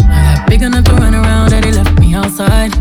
I 0.10 0.38
got 0.38 0.50
big 0.50 0.62
enough 0.62 0.86
to 0.86 0.94
run 0.94 1.14
around, 1.14 1.52
Daddy 1.52 1.72
left 1.72 2.00
me 2.00 2.14
outside. 2.14 2.72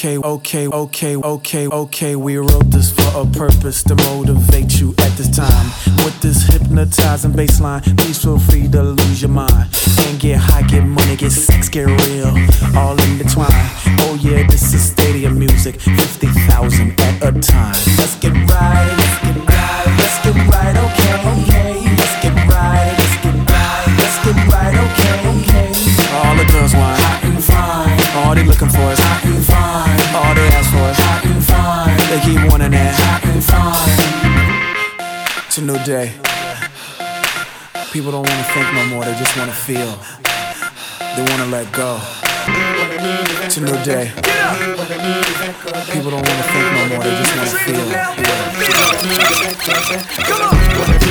okay, 0.00 0.16
okay, 0.16 0.66
okay, 0.66 1.16
okay, 1.16 1.66
okay. 1.66 2.16
We 2.16 2.38
wrote 2.38 2.70
this 2.70 2.90
for 2.90 3.20
a 3.20 3.26
purpose 3.26 3.82
to 3.82 3.94
motivate 3.94 4.80
you 4.80 4.94
at 4.98 5.12
this 5.18 5.28
time. 5.28 5.66
With 6.04 6.18
this 6.22 6.46
hypnotizing 6.46 7.32
baseline, 7.32 7.82
please 7.98 8.22
feel 8.22 8.38
free 8.38 8.66
to 8.68 8.82
lose 8.82 9.20
your 9.20 9.30
mind. 9.30 9.68
And 10.06 10.18
get 10.18 10.38
high, 10.38 10.62
get 10.62 10.84
money, 10.84 11.16
get 11.16 11.32
sex, 11.32 11.68
get 11.68 11.84
real. 11.84 12.28
All 12.78 12.98
in 12.98 13.18
between. 13.18 13.48
Oh 14.00 14.18
yeah, 14.22 14.46
this 14.46 14.72
is 14.72 14.90
stadium 14.90 15.38
music. 15.38 15.78
50,000 15.78 16.98
at 16.98 17.22
a 17.22 17.38
time. 17.38 17.76
Let's 17.98 18.16
get 18.16 18.32
right. 18.48 18.99
new 35.72 35.84
day. 35.84 36.12
People 37.92 38.10
don't 38.10 38.26
wanna 38.26 38.44
think 38.54 38.66
no 38.74 38.86
more, 38.86 39.04
they 39.04 39.14
just 39.14 39.36
wanna 39.36 39.52
feel. 39.52 39.98
They 41.14 41.22
wanna 41.30 41.46
let 41.46 41.70
go. 41.72 42.00
It's 43.44 43.56
a 43.56 43.60
new 43.60 43.78
day. 43.84 44.10
People 45.92 46.10
don't 46.10 46.26
wanna 46.26 46.46
think 46.52 46.66
no 46.76 46.82
more, 46.90 47.02
they 47.04 47.14
just 47.22 47.36
wanna 47.36 47.50
feel. 47.66 47.86
Come 50.24 50.42
on! 51.04 51.09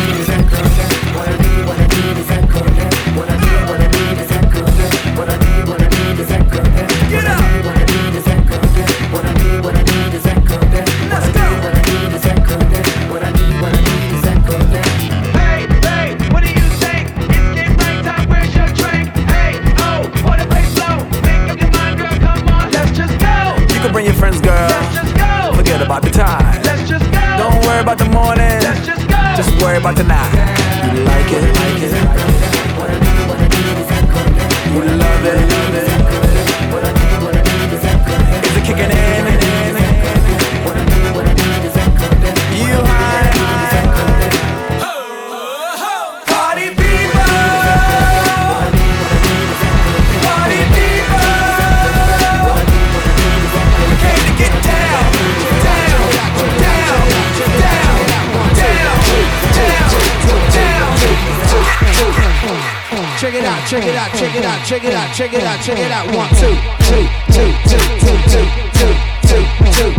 Check 64.30 64.38
it 64.38 64.46
out, 64.46 64.64
check 64.64 64.84
it 64.84 64.94
out, 64.94 65.16
check 65.16 65.34
it 65.34 65.44
out, 65.44 65.60
check 65.66 65.80
it 65.80 65.92
out. 65.92 66.06
One, 66.16 66.30
two, 66.38 66.54
two, 66.86 67.02
two, 67.34 67.50
two, 67.66 67.82
two, 68.00 68.14
two, 68.30 68.46
two, 68.78 68.94
two, 69.26 69.42
two. 69.74 69.90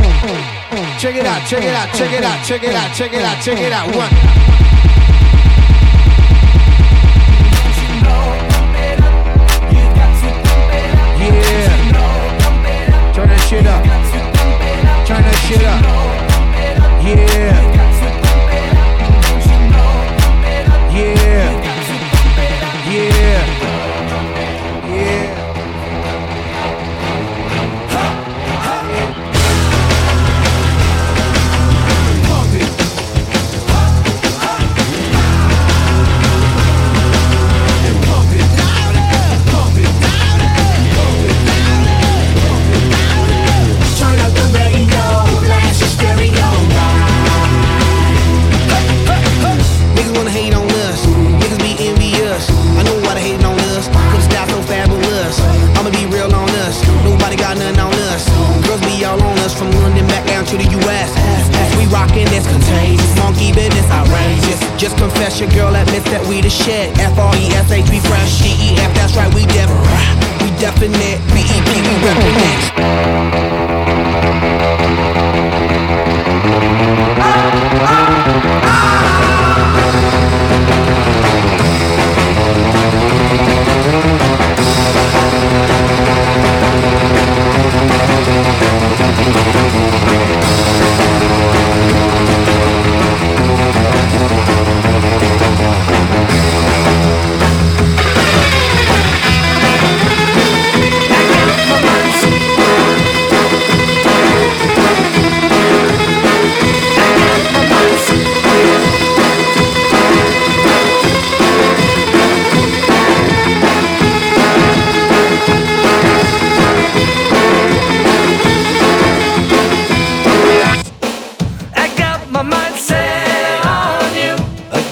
Check 1.01 1.17
it 1.17 1.27
out, 1.27 1.43
check 1.49 1.65
it 1.65 1.75
out, 1.75 1.93
check 1.97 2.13
it 2.13 2.23
out, 2.23 2.47
check 2.47 2.63
it 2.63 2.73
out, 2.73 2.95
check 2.95 3.13
it 3.13 3.23
out, 3.25 3.43
check 3.43 3.59
it 3.59 3.73
out. 3.73 3.97
One. 3.97 5.10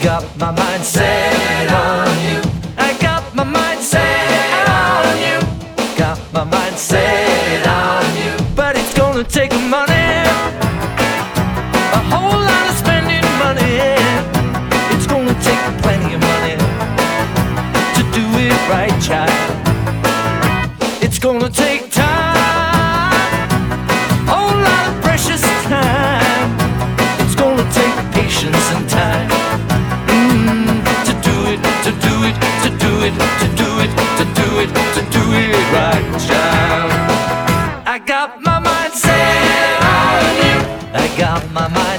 up 0.08 0.24
my 0.38 0.50
mindset. 0.52 1.27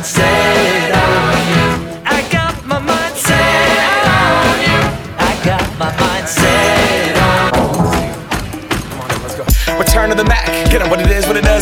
Set 0.10 0.91
on 1.05 1.38
you. 1.53 1.66
I 2.05 2.26
got 2.32 2.55
my 2.66 2.80
mind 2.80 3.16
set 3.16 3.78
on 4.18 4.57
you. 4.66 4.80
I 5.22 5.32
got 5.45 5.66
my 5.78 5.91
mind 6.01 6.28
set 6.28 7.16
on 7.22 7.53
Return 9.78 10.10
to 10.10 10.16
the 10.16 10.26
Mac. 10.26 10.45
Get 10.72 10.82
up 10.82 10.89
what 10.89 10.99
it 10.99 11.12
is, 11.12 11.28
what 11.28 11.38
it 11.38 11.43
does, 11.43 11.49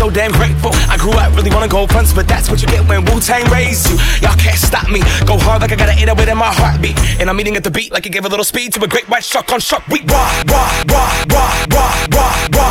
so 0.00 0.08
damn 0.08 0.32
grateful. 0.32 0.70
I 0.88 0.96
grew 0.96 1.12
up 1.12 1.36
really 1.36 1.50
wanna 1.50 1.68
go 1.68 1.86
fronts, 1.86 2.10
but 2.10 2.26
that's 2.26 2.48
what 2.48 2.62
you 2.62 2.68
get 2.68 2.88
when 2.88 3.04
Wu 3.04 3.20
Tang 3.20 3.44
raised 3.52 3.90
you. 3.90 3.96
Y'all 4.22 4.36
can't 4.36 4.56
stop 4.56 4.88
me. 4.88 5.00
Go 5.26 5.36
hard 5.36 5.60
like 5.60 5.72
I 5.72 5.76
got 5.76 5.90
an 5.90 5.98
808 5.98 6.32
in 6.32 6.38
my 6.38 6.50
heartbeat. 6.50 6.96
And 7.20 7.28
I'm 7.28 7.38
eating 7.38 7.54
at 7.56 7.64
the 7.64 7.70
beat 7.70 7.92
like 7.92 8.06
it 8.06 8.12
gave 8.12 8.24
a 8.24 8.28
little 8.28 8.48
speed 8.52 8.72
to 8.74 8.82
a 8.82 8.88
great 8.88 9.06
white 9.10 9.24
shark 9.24 9.52
on 9.52 9.60
shark 9.60 9.86
week. 9.88 10.04
Raw, 10.08 10.42
raw, 10.48 10.68
raw, 10.88 11.10
raw, 11.28 12.69